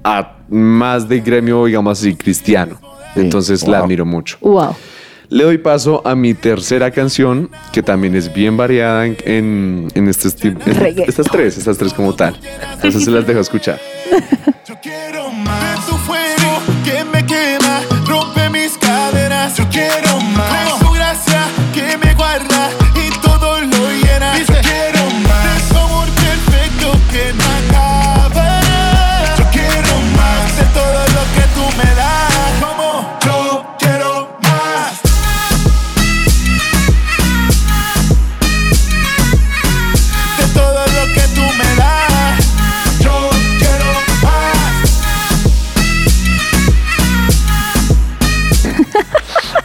a 0.04 0.38
más 0.50 1.10
de 1.10 1.20
gremio, 1.20 1.66
digamos 1.66 2.00
así, 2.00 2.16
cristiano. 2.16 2.80
Sí. 3.14 3.20
Entonces 3.22 3.68
la 3.68 3.78
Wow. 3.80 3.84
admiro 3.84 4.06
mucho. 4.06 4.38
Wow. 4.42 4.76
Le 5.30 5.44
doy 5.44 5.58
paso 5.58 6.02
a 6.06 6.16
mi 6.16 6.34
tercera 6.34 6.90
canción, 6.92 7.50
que 7.74 7.84
también 7.84 8.16
es 8.16 8.34
bien 8.34 8.56
variada 8.56 9.06
en, 9.06 9.18
en, 9.26 9.88
en 9.94 10.08
este 10.08 10.30
estilo. 10.30 10.58
Estas 11.06 11.28
tres, 11.30 11.58
estas 11.58 11.78
tres 11.78 11.94
como 11.94 12.16
tal. 12.16 12.40
Entonces 12.76 13.04
se 13.04 13.12
las 13.12 13.28
dejo 13.28 13.42
escuchar. 13.42 13.78
Yo 14.66 14.76
quiero 14.82 15.30
más 15.32 15.86
de 15.86 15.92
tu 15.92 15.98
fuego 15.98 16.62
que 16.86 17.04
me 17.04 17.26
quema, 17.26 17.57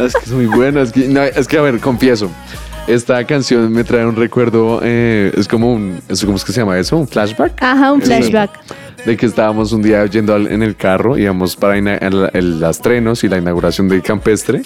Es 0.05 0.15
que 0.15 0.25
es 0.25 0.31
muy 0.33 0.47
buena. 0.47 0.83
Es 0.83 0.93
que, 0.93 1.09
no, 1.09 1.23
es 1.23 1.47
que, 1.49 1.59
a 1.59 1.63
ver, 1.63 1.79
confieso. 1.81 2.31
Esta 2.87 3.25
canción 3.25 3.71
me 3.73 3.85
trae 3.85 4.05
un 4.05 4.17
recuerdo, 4.17 4.81
eh, 4.83 5.33
es 5.37 5.47
como 5.47 5.73
un, 5.73 6.01
es- 6.09 6.25
¿cómo 6.25 6.37
es 6.37 6.45
que 6.45 6.53
se 6.53 6.61
llama 6.61 6.77
eso? 6.79 6.97
¿Un 6.97 7.07
flashback? 7.07 7.63
Ajá, 7.63 7.93
un 7.93 8.03
flashback. 8.03 8.51
De 9.07 9.17
que 9.17 9.27
estábamos 9.27 9.73
un 9.73 9.83
día 9.83 10.05
yendo 10.07 10.35
al- 10.35 10.49
en 10.51 10.63
el 10.65 10.75
carro, 10.75 11.17
íbamos 11.17 11.55
para 11.55 11.79
ina- 11.79 11.97
el, 11.99 12.29
el- 12.33 12.61
las 12.61 12.81
trenos 12.81 13.23
y 13.23 13.29
la 13.29 13.39
inauguración 13.39 13.89
del 13.89 14.03
campestre. 14.03 14.63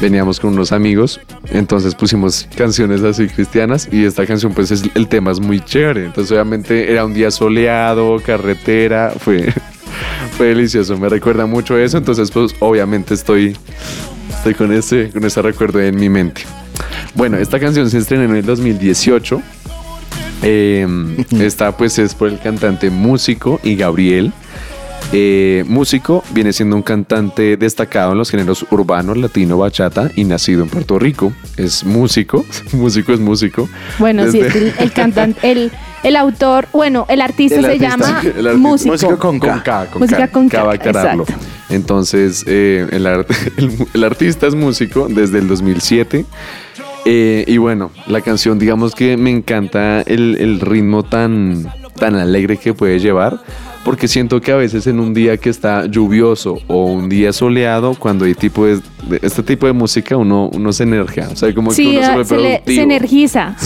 Veníamos 0.00 0.40
con 0.40 0.52
unos 0.52 0.72
amigos, 0.72 1.20
entonces 1.52 1.94
pusimos 1.94 2.46
canciones 2.54 3.02
así 3.02 3.28
cristianas 3.28 3.88
y 3.90 4.04
esta 4.04 4.26
canción 4.26 4.52
pues 4.52 4.70
es, 4.70 4.82
el 4.94 5.08
tema 5.08 5.30
es 5.32 5.40
muy 5.40 5.60
chévere. 5.60 6.04
Entonces 6.04 6.32
obviamente 6.32 6.92
era 6.92 7.04
un 7.06 7.14
día 7.14 7.30
soleado, 7.30 8.20
carretera, 8.24 9.12
fue, 9.18 9.50
fue 10.36 10.48
delicioso, 10.48 10.98
me 10.98 11.08
recuerda 11.08 11.46
mucho 11.46 11.78
eso, 11.78 11.96
entonces 11.96 12.30
pues 12.30 12.54
obviamente 12.60 13.14
estoy, 13.14 13.56
estoy 14.36 14.54
con, 14.54 14.72
ese, 14.72 15.10
con 15.10 15.24
ese 15.24 15.42
recuerdo 15.42 15.80
en 15.80 15.96
mi 15.96 16.08
mente. 16.08 16.42
Bueno, 17.14 17.36
esta 17.38 17.58
canción 17.60 17.88
se 17.88 17.98
estrenó 17.98 18.24
en 18.24 18.36
el 18.36 18.44
2018. 18.44 19.42
Eh, 20.42 20.86
esta 21.40 21.76
pues 21.76 21.98
es 21.98 22.14
por 22.14 22.28
el 22.28 22.38
cantante 22.38 22.90
músico 22.90 23.60
y 23.62 23.76
Gabriel. 23.76 24.32
Eh, 25.12 25.62
músico, 25.68 26.24
viene 26.32 26.52
siendo 26.52 26.74
un 26.74 26.82
cantante 26.82 27.56
destacado 27.56 28.12
en 28.12 28.18
los 28.18 28.30
géneros 28.30 28.66
urbanos, 28.72 29.16
latino, 29.16 29.58
bachata 29.58 30.10
y 30.16 30.24
nacido 30.24 30.64
en 30.64 30.68
Puerto 30.68 30.98
Rico. 30.98 31.32
Es 31.56 31.84
músico, 31.84 32.44
músico 32.72 33.12
es 33.12 33.20
músico. 33.20 33.68
Bueno, 33.98 34.28
sí, 34.30 34.40
el, 34.40 34.72
el 34.76 34.92
cantante, 34.92 35.38
el, 35.52 35.70
el 36.02 36.16
autor, 36.16 36.66
bueno, 36.72 37.06
el 37.08 37.20
artista 37.20 37.56
El 37.56 37.62
se 37.62 37.66
artista, 37.68 37.88
llama 37.90 38.18
artista- 38.24 38.54
músico. 38.54 38.92
Músico 38.92 39.18
con 39.18 39.38
Con 39.38 39.48
K. 39.50 39.62
K, 39.62 39.86
con 39.92 40.00
Música 40.02 40.26
K. 40.26 40.32
con 40.32 40.48
K 40.48 40.74
exacto. 40.74 41.24
Entonces, 41.70 42.44
eh, 42.48 42.86
el, 42.90 43.06
art- 43.06 43.30
el 43.56 43.70
mu- 43.70 43.86
el 43.94 44.02
artista 44.04 44.48
es 44.48 44.54
músico 44.56 45.06
desde 45.08 45.38
el 45.38 45.46
2007. 45.46 46.24
Eh, 47.06 47.44
y 47.46 47.58
bueno, 47.58 47.90
la 48.08 48.20
canción, 48.22 48.58
digamos 48.58 48.94
que 48.94 49.16
me 49.16 49.30
encanta 49.30 50.00
el, 50.00 50.36
el 50.40 50.58
ritmo 50.60 51.02
tan, 51.04 51.68
tan 51.98 52.14
alegre 52.16 52.56
que 52.56 52.74
puede 52.74 52.98
llevar, 52.98 53.40
porque 53.84 54.08
siento 54.08 54.40
que 54.40 54.50
a 54.50 54.56
veces 54.56 54.86
en 54.86 54.98
un 54.98 55.12
día 55.12 55.36
que 55.36 55.50
está 55.50 55.86
lluvioso 55.86 56.58
o 56.68 56.86
un 56.86 57.08
día 57.08 57.32
soleado, 57.32 57.94
cuando 57.94 58.24
hay 58.24 58.34
tipo 58.34 58.64
de, 58.66 58.76
de- 59.08 59.20
este 59.22 59.42
tipo 59.42 59.66
de 59.66 59.72
música, 59.74 60.16
uno, 60.16 60.48
uno 60.52 60.72
se 60.72 60.84
energia. 60.84 61.28
O 61.30 61.36
sea, 61.36 61.54
como 61.54 61.70
que 61.74 61.82
uno 61.88 62.00
se 62.00 62.04
ah, 62.06 62.24
se, 62.24 62.36
le- 62.38 62.62
se 62.64 62.82
energiza. 62.82 63.56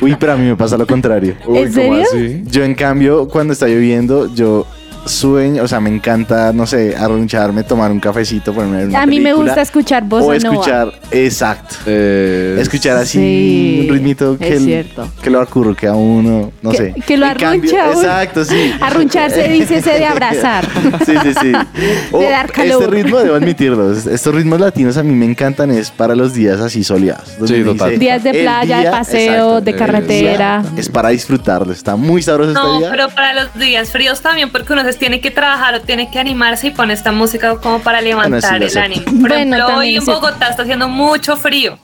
Uy, 0.00 0.16
pero 0.18 0.32
a 0.32 0.36
mí 0.36 0.44
me 0.46 0.56
pasa 0.56 0.76
lo 0.76 0.86
contrario. 0.86 1.34
Uy, 1.46 1.58
¿En 1.58 1.64
¿cómo 1.72 1.74
serio? 1.74 2.02
así? 2.12 2.42
Yo, 2.50 2.62
en 2.64 2.74
cambio, 2.74 3.26
cuando 3.28 3.52
está 3.52 3.66
lloviendo, 3.66 4.32
yo 4.34 4.66
sueño, 5.06 5.62
o 5.62 5.68
sea, 5.68 5.80
me 5.80 5.90
encanta, 5.90 6.52
no 6.52 6.66
sé, 6.66 6.94
arruncharme, 6.96 7.62
tomar 7.64 7.90
un 7.90 8.00
cafecito, 8.00 8.52
ponerme 8.52 8.76
a 8.76 8.80
ver 8.80 8.88
una 8.88 9.02
A 9.02 9.06
mí 9.06 9.20
me 9.20 9.32
gusta 9.32 9.60
escuchar 9.62 10.04
bossa 10.04 10.26
O 10.26 10.34
nova. 10.34 10.54
escuchar, 10.54 10.92
exacto. 11.10 11.76
Eh, 11.86 12.56
Escuchar 12.60 12.96
así 12.98 13.18
Sí, 13.18 13.86
un 13.88 13.94
ritmito 13.94 14.36
que, 14.38 14.48
es 14.48 14.54
el- 14.56 14.64
cierto. 14.64 15.08
que 15.22 15.30
lo 15.30 15.40
acurruque 15.40 15.86
a 15.86 15.94
uno, 15.94 16.52
no 16.62 16.70
Que- 16.70 16.76
sé. 16.76 16.94
que 17.06 17.16
lo 17.16 17.26
cambio- 17.26 17.48
arruncha 17.48 17.84
a 17.84 17.90
uno. 17.90 18.00
Exacto, 18.02 18.44
sí. 18.44 18.72
Arruncharse, 18.80 19.48
dícese 19.48 19.90
de 19.92 20.04
abrazar. 20.06 20.66
Sí, 21.04 21.12
sí, 21.22 21.34
sí. 21.40 21.52
O 22.12 22.22
dar 22.22 22.50
calor. 22.50 22.82
Este 22.82 23.02
ritmo, 23.02 23.18
debo 23.18 23.34
admitirlo, 23.36 23.92
es- 23.92 24.06
estos 24.06 24.34
ritmos 24.34 24.60
latinos 24.60 24.96
a 24.96 25.02
mí 25.02 25.14
me 25.14 25.26
encantan, 25.26 25.70
es 25.70 25.90
para 25.90 26.14
los 26.14 26.34
días 26.34 26.60
así 26.60 26.82
soleados. 26.84 27.28
Sí, 27.46 27.62
total. 27.62 27.90
dice, 27.90 28.00
Días 28.00 28.24
de 28.24 28.32
playa, 28.32 28.78
de 28.80 28.90
paseo, 28.90 29.32
exacto, 29.58 29.60
de 29.62 29.74
carretera. 29.76 30.62
Es 30.76 30.88
para 30.88 31.10
disfrutarlo, 31.10 31.72
está 31.72 31.96
muy 31.96 32.22
sabroso 32.22 32.52
No, 32.52 32.64
este 32.74 32.78
día. 32.78 32.90
pero 32.90 33.08
para 33.10 33.32
los 33.34 33.54
días 33.54 33.90
fríos 33.90 34.20
también, 34.20 34.50
porque 34.50 34.72
uno 34.72 34.82
se 34.82 34.90
tiene 34.98 35.20
que 35.20 35.30
trabajar 35.30 35.74
o 35.76 35.80
tiene 35.82 36.10
que 36.10 36.18
animarse 36.18 36.68
y 36.68 36.70
pone 36.70 36.92
esta 36.94 37.12
música 37.12 37.56
como 37.56 37.80
para 37.80 38.00
levantar 38.00 38.58
Bueno, 38.58 38.68
sí, 38.68 38.74
lo 38.74 38.80
el 38.80 38.84
ánimo. 38.84 39.04
Por 39.20 39.28
Bueno, 39.30 39.56
ejemplo, 39.56 39.76
hoy 39.78 39.96
en. 39.96 40.04
Bogotá 40.04 40.48
está 40.48 40.62
haciendo 40.62 40.88
mucho 40.88 41.36
frío. 41.36 41.78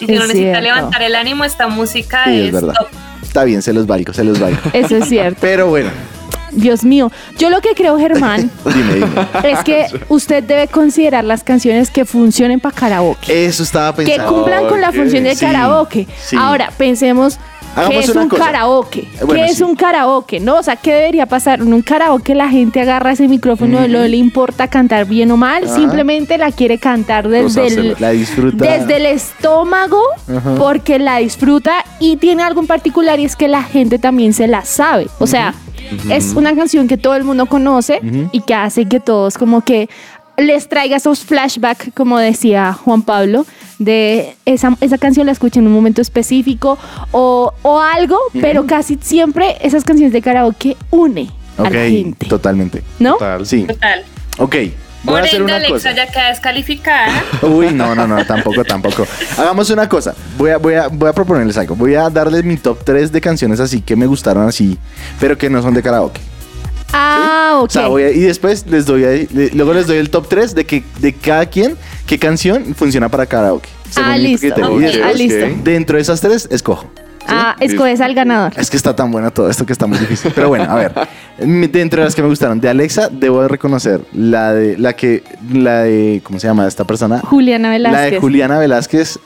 Y 0.00 0.06
si 0.06 0.12
Es 0.12 0.18
uno 0.18 0.26
necesita 0.26 0.60
cierto. 0.60 0.60
levantar 0.62 1.02
el 1.02 1.14
ánimo, 1.14 1.44
esta 1.44 1.68
música 1.68 2.24
Sí, 2.24 2.38
es, 2.40 2.46
es 2.46 2.52
verdad. 2.52 2.74
top. 2.74 2.88
Está 3.22 3.44
bien, 3.44 3.62
se 3.62 3.72
los 3.72 3.86
valgo, 3.86 4.12
se 4.12 4.24
los 4.24 4.38
valgo. 4.38 4.58
Eso 4.72 4.96
es 4.96 5.08
cierto. 5.08 5.38
Pero 5.42 5.68
bueno, 5.68 5.90
Dios 6.52 6.84
mío. 6.84 7.10
Yo 7.38 7.50
lo 7.50 7.60
que 7.60 7.70
creo, 7.74 7.98
Germán, 7.98 8.50
dime, 8.64 8.94
dime. 8.94 9.08
es 9.44 9.58
que 9.64 9.86
usted 10.08 10.42
debe 10.42 10.68
considerar 10.68 11.24
las 11.24 11.44
canciones 11.44 11.90
que 11.90 12.04
funcionen 12.04 12.60
para 12.60 12.74
karaoke. 12.74 13.46
Eso 13.46 13.62
estaba 13.62 13.94
Que 13.94 14.04
pensando. 14.04 14.32
cumplan 14.32 14.66
con 14.68 14.80
la 14.80 14.92
función 14.92 15.24
del 15.24 15.36
sí, 15.36 15.44
karaoke. 15.44 16.06
sí. 16.22 16.36
Ahora, 16.38 16.70
pensemos. 16.76 17.38
¿Qué 17.88 17.98
es 17.98 18.08
una 18.08 18.22
un 18.22 18.28
cosa. 18.28 18.44
karaoke? 18.46 19.00
Eh, 19.00 19.08
bueno, 19.24 19.34
¿Qué 19.34 19.50
es 19.50 19.58
sí. 19.58 19.62
un 19.62 19.76
karaoke? 19.76 20.40
¿No? 20.40 20.56
O 20.56 20.62
sea, 20.62 20.76
¿qué 20.76 20.92
debería 20.92 21.26
pasar? 21.26 21.60
En 21.60 21.72
un 21.72 21.82
karaoke 21.82 22.34
la 22.34 22.48
gente 22.48 22.80
agarra 22.80 23.12
ese 23.12 23.28
micrófono, 23.28 23.86
no 23.86 24.04
le 24.06 24.16
importa 24.16 24.68
cantar 24.68 25.04
bien 25.06 25.30
o 25.30 25.36
mal, 25.36 25.64
Ajá. 25.64 25.74
simplemente 25.74 26.38
la 26.38 26.52
quiere 26.52 26.78
cantar 26.78 27.28
desde 27.28 27.66
el, 27.66 27.74
Gozársela. 27.74 27.96
La 27.98 28.10
disfruta. 28.10 28.64
desde 28.64 28.96
el 28.96 29.06
estómago 29.06 30.00
Ajá. 30.28 30.54
porque 30.56 30.98
la 30.98 31.18
disfruta 31.18 31.84
y 32.00 32.16
tiene 32.16 32.42
algo 32.42 32.60
en 32.60 32.66
particular 32.66 33.20
y 33.20 33.24
es 33.24 33.36
que 33.36 33.48
la 33.48 33.62
gente 33.62 33.98
también 33.98 34.32
se 34.32 34.46
la 34.46 34.64
sabe. 34.64 35.08
O 35.18 35.26
sea, 35.26 35.54
es 36.10 36.32
una 36.34 36.54
canción 36.56 36.88
que 36.88 36.96
todo 36.96 37.14
el 37.14 37.24
mundo 37.24 37.46
conoce 37.46 38.00
y 38.32 38.40
que 38.40 38.54
hace 38.54 38.86
que 38.86 39.00
todos 39.00 39.38
como 39.38 39.60
que 39.60 39.88
les 40.36 40.68
traiga 40.68 40.96
esos 40.96 41.20
flashbacks, 41.20 41.90
como 41.94 42.18
decía 42.18 42.72
Juan 42.72 43.02
Pablo, 43.02 43.46
de 43.78 44.34
esa, 44.44 44.76
esa 44.80 44.98
canción 44.98 45.26
la 45.26 45.32
escucha 45.32 45.60
en 45.60 45.66
un 45.66 45.72
momento 45.72 46.00
específico 46.00 46.78
o, 47.12 47.52
o 47.62 47.80
algo, 47.80 48.18
pero 48.40 48.66
casi 48.66 48.98
siempre 49.00 49.56
esas 49.60 49.84
canciones 49.84 50.12
de 50.12 50.22
karaoke 50.22 50.76
une 50.90 51.30
a 51.58 51.62
la 51.62 51.70
gente, 51.70 52.26
totalmente. 52.26 52.82
¿no? 52.98 53.14
Total. 53.14 53.46
Sí, 53.46 53.64
Total. 53.64 54.02
ok. 54.38 54.54
Voy 55.02 55.12
Por 55.12 55.20
a 55.20 55.24
hacer 55.24 55.40
ende, 55.40 55.44
una 55.44 55.56
Alexa 55.56 55.72
cosa. 55.74 55.92
ya 55.92 56.06
queda 56.10 56.28
descalificada. 56.30 57.22
Uy, 57.42 57.70
no, 57.72 57.94
no, 57.94 58.08
no, 58.08 58.24
tampoco, 58.26 58.64
tampoco. 58.64 59.06
Hagamos 59.38 59.70
una 59.70 59.88
cosa. 59.88 60.14
Voy 60.36 60.50
a, 60.50 60.56
voy, 60.58 60.74
a, 60.74 60.88
voy 60.88 61.08
a 61.08 61.12
proponerles 61.12 61.56
algo. 61.58 61.76
Voy 61.76 61.94
a 61.94 62.10
darles 62.10 62.42
mi 62.42 62.56
top 62.56 62.82
3 62.82 63.12
de 63.12 63.20
canciones 63.20 63.60
así 63.60 63.82
que 63.82 63.94
me 63.94 64.06
gustaron 64.06 64.48
así, 64.48 64.76
pero 65.20 65.38
que 65.38 65.48
no 65.48 65.62
son 65.62 65.74
de 65.74 65.82
karaoke. 65.82 66.20
Ah, 66.92 67.58
ok. 67.58 67.66
O 67.68 67.70
sea, 67.70 67.88
voy 67.88 68.02
a- 68.04 68.10
y 68.10 68.20
después 68.20 68.64
les 68.68 68.86
doy 68.86 69.04
ahí- 69.04 69.28
le- 69.32 69.50
luego 69.50 69.74
les 69.74 69.86
doy 69.86 69.98
el 69.98 70.10
top 70.10 70.28
3 70.28 70.54
de 70.54 70.64
que 70.64 70.84
de 71.00 71.12
cada 71.12 71.46
quien 71.46 71.76
qué 72.06 72.18
canción 72.18 72.74
funciona 72.74 73.08
para 73.08 73.26
karaoke. 73.26 73.68
según 73.90 74.10
ah, 74.10 74.16
mi 74.16 74.22
listo. 74.22 74.46
criterio. 74.48 74.70
Y 74.70 74.74
ok, 74.74 74.80
después, 74.80 75.04
ah, 75.06 75.12
listo. 75.16 75.46
Dentro 75.64 75.96
de 75.96 76.02
esas 76.02 76.20
tres, 76.20 76.48
escojo. 76.50 76.90
Ah, 77.28 77.56
escoges 77.60 78.00
al 78.00 78.14
ganador. 78.14 78.52
Es 78.56 78.70
que 78.70 78.76
está 78.76 78.94
tan 78.94 79.10
bueno 79.10 79.32
todo 79.32 79.50
esto 79.50 79.66
que 79.66 79.72
está 79.72 79.86
muy 79.88 79.98
difícil. 79.98 80.30
Pero 80.34 80.48
bueno, 80.48 80.64
a 80.70 80.74
ver. 80.76 80.92
mi- 81.44 81.66
Dentro 81.66 82.00
de 82.00 82.04
las 82.06 82.14
que 82.14 82.22
me 82.22 82.28
gustaron 82.28 82.60
de 82.60 82.68
Alexa, 82.68 83.08
debo 83.10 83.42
de 83.42 83.48
reconocer 83.48 84.00
la 84.12 84.52
de 84.52 84.78
la 84.78 84.92
que 84.94 85.24
la 85.52 85.82
de 85.82 86.20
¿cómo 86.24 86.38
se 86.38 86.46
llama 86.46 86.66
esta 86.68 86.84
persona? 86.84 87.18
Juliana 87.20 87.70
Velázquez. 87.70 88.00
La 88.00 88.10
de 88.10 88.20
Juliana 88.20 88.58
Velázquez 88.58 89.18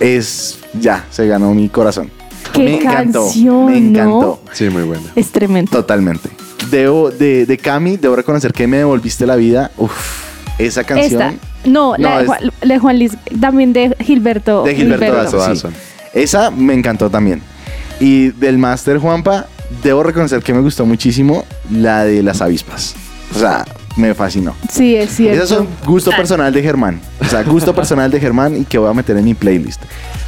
es 0.00 0.58
ya, 0.78 1.04
se 1.10 1.26
ganó 1.26 1.54
mi 1.54 1.68
corazón. 1.68 2.10
Qué 2.52 2.64
me 2.64 2.74
encantó, 2.76 3.24
canción, 3.24 3.66
me 3.66 3.80
¿no? 3.80 3.88
encantó. 3.88 4.40
Sí, 4.52 4.68
muy 4.68 4.82
buena. 4.82 5.04
Es 5.16 5.30
tremendo. 5.30 5.70
Totalmente. 5.70 6.28
Debo 6.70 7.10
de 7.10 7.46
de 7.46 7.58
Cami, 7.58 7.96
debo 7.96 8.16
reconocer 8.16 8.52
que 8.52 8.66
me 8.66 8.78
devolviste 8.78 9.26
la 9.26 9.36
vida. 9.36 9.70
Uf, 9.76 9.92
esa 10.58 10.84
canción 10.84 11.22
Esta. 11.22 11.34
No, 11.64 11.96
la, 11.98 12.10
No, 12.10 12.16
de 12.16 12.22
es- 12.22 12.26
Juan, 12.28 12.40
la 12.62 12.74
de 12.74 12.80
Juan 12.80 12.98
Luis, 12.98 13.12
también 13.40 13.72
de 13.72 13.96
Gilberto. 14.00 14.62
de 14.64 14.74
Gilberto 14.74 15.12
Dazo, 15.16 15.40
sí. 15.42 15.48
Dazo. 15.48 15.70
Esa 16.14 16.50
me 16.50 16.74
encantó 16.74 17.10
también. 17.10 17.42
Y 18.00 18.28
del 18.30 18.58
Master 18.58 18.98
Juanpa, 18.98 19.46
debo 19.82 20.02
reconocer 20.02 20.42
que 20.42 20.54
me 20.54 20.60
gustó 20.60 20.86
muchísimo 20.86 21.44
la 21.70 22.04
de 22.04 22.22
las 22.22 22.40
avispas. 22.40 22.94
O 23.34 23.38
sea, 23.38 23.64
me 23.96 24.14
fascinó. 24.14 24.54
Sí, 24.72 24.94
es 24.96 25.10
cierto. 25.16 25.36
Esas 25.36 25.48
son 25.58 25.68
gusto 25.84 26.10
personal 26.12 26.52
de 26.52 26.62
Germán. 26.62 27.00
O 27.20 27.24
sea, 27.24 27.42
gusto 27.42 27.74
personal 27.74 28.10
de 28.10 28.20
Germán 28.20 28.56
y 28.56 28.64
que 28.64 28.78
voy 28.78 28.88
a 28.88 28.94
meter 28.94 29.16
en 29.16 29.24
mi 29.24 29.34
playlist. 29.34 29.82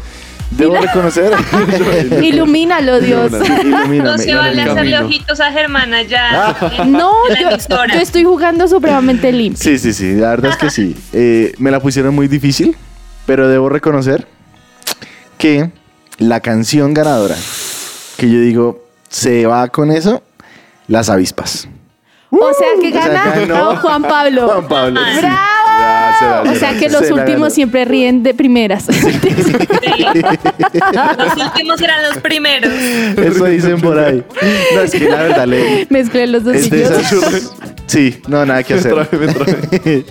Debo 0.57 0.75
reconocer. 0.77 1.31
Ilumínalo, 2.23 2.99
Dios. 2.99 3.31
Ilumíname. 3.31 3.97
No 3.99 4.17
se 4.17 4.35
vale 4.35 4.61
hacerle 4.61 4.91
camino. 4.91 5.05
ojitos 5.05 5.39
a 5.39 5.51
Germana 5.51 6.01
ya. 6.03 6.55
en- 6.79 6.91
No, 6.91 7.11
yo, 7.39 7.49
yo 7.93 7.99
estoy 7.99 8.23
jugando 8.23 8.67
supremamente 8.67 9.31
limpio. 9.31 9.61
Sí, 9.63 9.77
sí, 9.79 9.93
sí. 9.93 10.13
La 10.15 10.29
verdad 10.29 10.51
es 10.51 10.57
que 10.57 10.69
sí. 10.69 10.95
Eh, 11.13 11.53
me 11.57 11.71
la 11.71 11.79
pusieron 11.79 12.13
muy 12.13 12.27
difícil, 12.27 12.75
pero 13.25 13.47
debo 13.47 13.69
reconocer 13.69 14.27
que 15.37 15.71
la 16.19 16.39
canción 16.39 16.93
ganadora, 16.93 17.35
que 18.17 18.29
yo 18.29 18.39
digo, 18.39 18.83
se 19.09 19.45
va 19.45 19.67
con 19.69 19.91
eso, 19.91 20.21
las 20.87 21.09
avispas. 21.09 21.67
O 22.29 22.51
sea 22.57 22.67
que 22.81 22.89
O 22.89 22.91
sea, 23.01 23.07
gana 23.07 23.35
ganó 23.45 23.75
Juan 23.77 24.01
Pablo. 24.03 24.47
Juan 24.47 24.67
Pablo. 24.67 25.01
sí. 25.13 25.19
¡Bravo! 25.19 25.52
O 26.49 26.55
sea 26.55 26.77
que 26.77 26.89
los 26.89 27.09
últimos 27.11 27.53
siempre 27.53 27.85
ríen 27.85 28.23
de 28.23 28.33
primeras. 28.33 28.85
Sí. 28.85 28.91
Los 31.17 31.45
últimos 31.45 31.81
eran 31.81 32.03
los 32.03 32.17
primeros. 32.17 32.71
Eso 32.71 33.45
dicen 33.45 33.79
por 33.81 33.97
ahí. 33.97 34.23
No, 34.75 34.81
es 34.81 34.91
que 34.91 35.09
la 35.09 35.23
verdad 35.23 35.47
le. 35.47 35.87
Mezclé 35.89 36.27
los 36.27 36.43
dos 36.43 36.57
Sí, 37.87 38.21
no, 38.27 38.45
nada 38.45 38.63
que 38.63 38.75
hacer. 38.75 38.93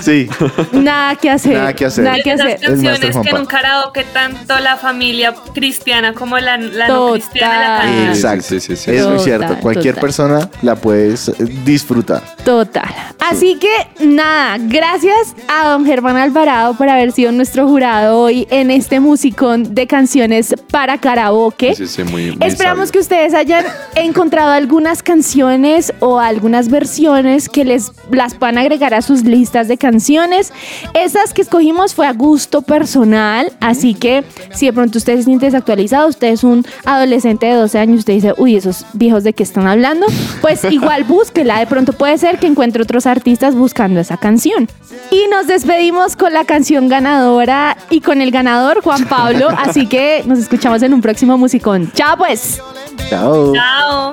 sí, 0.00 0.28
Nada 0.72 1.14
que 1.16 1.30
hacer. 1.30 1.54
Nada 1.54 1.72
que 1.72 1.84
hacer. 1.86 2.04
Nada 2.04 2.18
que 2.22 2.32
hacer. 2.32 2.44
Maestro 2.46 2.70
canciones 2.72 3.16
que 3.18 3.30
en 3.30 3.36
un 3.36 3.46
karaoke 3.46 4.04
tanto 4.04 4.58
la 4.60 4.76
familia 4.76 5.34
cristiana 5.54 6.12
como 6.12 6.38
la, 6.38 6.56
la 6.56 6.88
no 6.88 7.12
cristiana 7.12 7.60
la 7.60 7.80
cantan. 7.82 8.08
exacto. 8.08 8.44
sí, 8.48 8.60
sí, 8.60 8.76
sí. 8.76 8.90
Es 8.90 9.06
muy 9.06 9.18
cierto. 9.18 9.56
Cualquier 9.60 9.94
total. 9.94 10.00
persona 10.06 10.50
la 10.62 10.76
puedes 10.76 11.28
eh, 11.28 11.34
disfrutar. 11.64 12.22
Total. 12.44 12.84
Así 13.18 13.58
que 13.58 14.04
nada, 14.06 14.56
gracias 14.60 15.34
a 15.48 15.68
don 15.68 15.84
Germán 15.86 16.16
Alvarado 16.16 16.74
por 16.74 16.88
haber 16.88 17.12
sido 17.12 17.32
nuestro 17.32 17.66
jurado 17.66 18.18
hoy 18.20 18.46
en 18.50 18.70
este 18.70 19.00
musicón 19.00 19.74
de 19.74 19.86
canciones 19.86 20.54
para 20.70 20.98
karaoke. 20.98 21.74
Sí, 21.74 21.86
sí, 21.86 22.04
muy- 22.04 22.36
muy 22.36 22.46
Esperamos 22.46 22.88
sabio. 22.88 22.92
que 22.92 22.98
ustedes 23.00 23.34
hayan 23.34 23.64
encontrado 23.94 24.50
algunas 24.52 25.02
canciones 25.02 25.92
o 26.00 26.18
algunas 26.20 26.68
versiones 26.68 27.48
que 27.48 27.64
les 27.64 27.90
las 28.10 28.34
puedan 28.34 28.58
agregar 28.58 28.94
a 28.94 29.02
sus 29.02 29.24
listas 29.26 29.68
de 29.68 29.78
canciones. 29.78 30.52
Esas 30.94 31.32
que 31.32 31.42
escogimos 31.42 31.94
fue 31.94 32.06
a 32.06 32.12
gusto 32.12 32.62
personal, 32.62 33.52
así 33.60 33.94
que 33.94 34.24
si 34.52 34.66
de 34.66 34.72
pronto 34.72 34.98
usted 34.98 35.16
se 35.16 35.24
siente 35.24 35.46
desactualizado, 35.46 36.08
usted 36.08 36.28
es 36.28 36.44
un 36.44 36.64
adolescente 36.84 37.46
de 37.46 37.54
12 37.54 37.78
años, 37.78 37.98
usted 38.00 38.14
dice, 38.14 38.34
uy, 38.36 38.56
esos 38.56 38.84
viejos 38.92 39.24
de 39.24 39.32
qué 39.32 39.42
están 39.42 39.66
hablando, 39.66 40.06
pues 40.40 40.64
igual 40.70 41.04
búsquela, 41.04 41.58
de 41.58 41.66
pronto 41.66 41.92
puede 41.92 42.18
ser 42.18 42.38
que 42.38 42.46
encuentre 42.46 42.82
otros 42.82 43.06
artistas 43.06 43.54
buscando 43.54 44.00
esa 44.00 44.16
canción. 44.16 44.68
Y 45.10 45.28
nos 45.30 45.46
despedimos 45.46 46.16
con 46.16 46.32
la 46.32 46.44
canción 46.44 46.88
ganadora 46.88 47.76
y 47.90 48.00
con 48.00 48.20
el 48.20 48.30
ganador, 48.30 48.82
Juan 48.82 49.06
Pablo, 49.06 49.48
así 49.58 49.86
que 49.86 50.22
nos 50.26 50.38
escuchamos 50.38 50.82
en 50.82 50.94
un 50.94 51.00
próximo 51.00 51.38
musicón. 51.38 51.90
Chao 51.94 52.16
pues. 52.16 52.60
Chao. 53.08 53.52
Chao. 53.54 54.12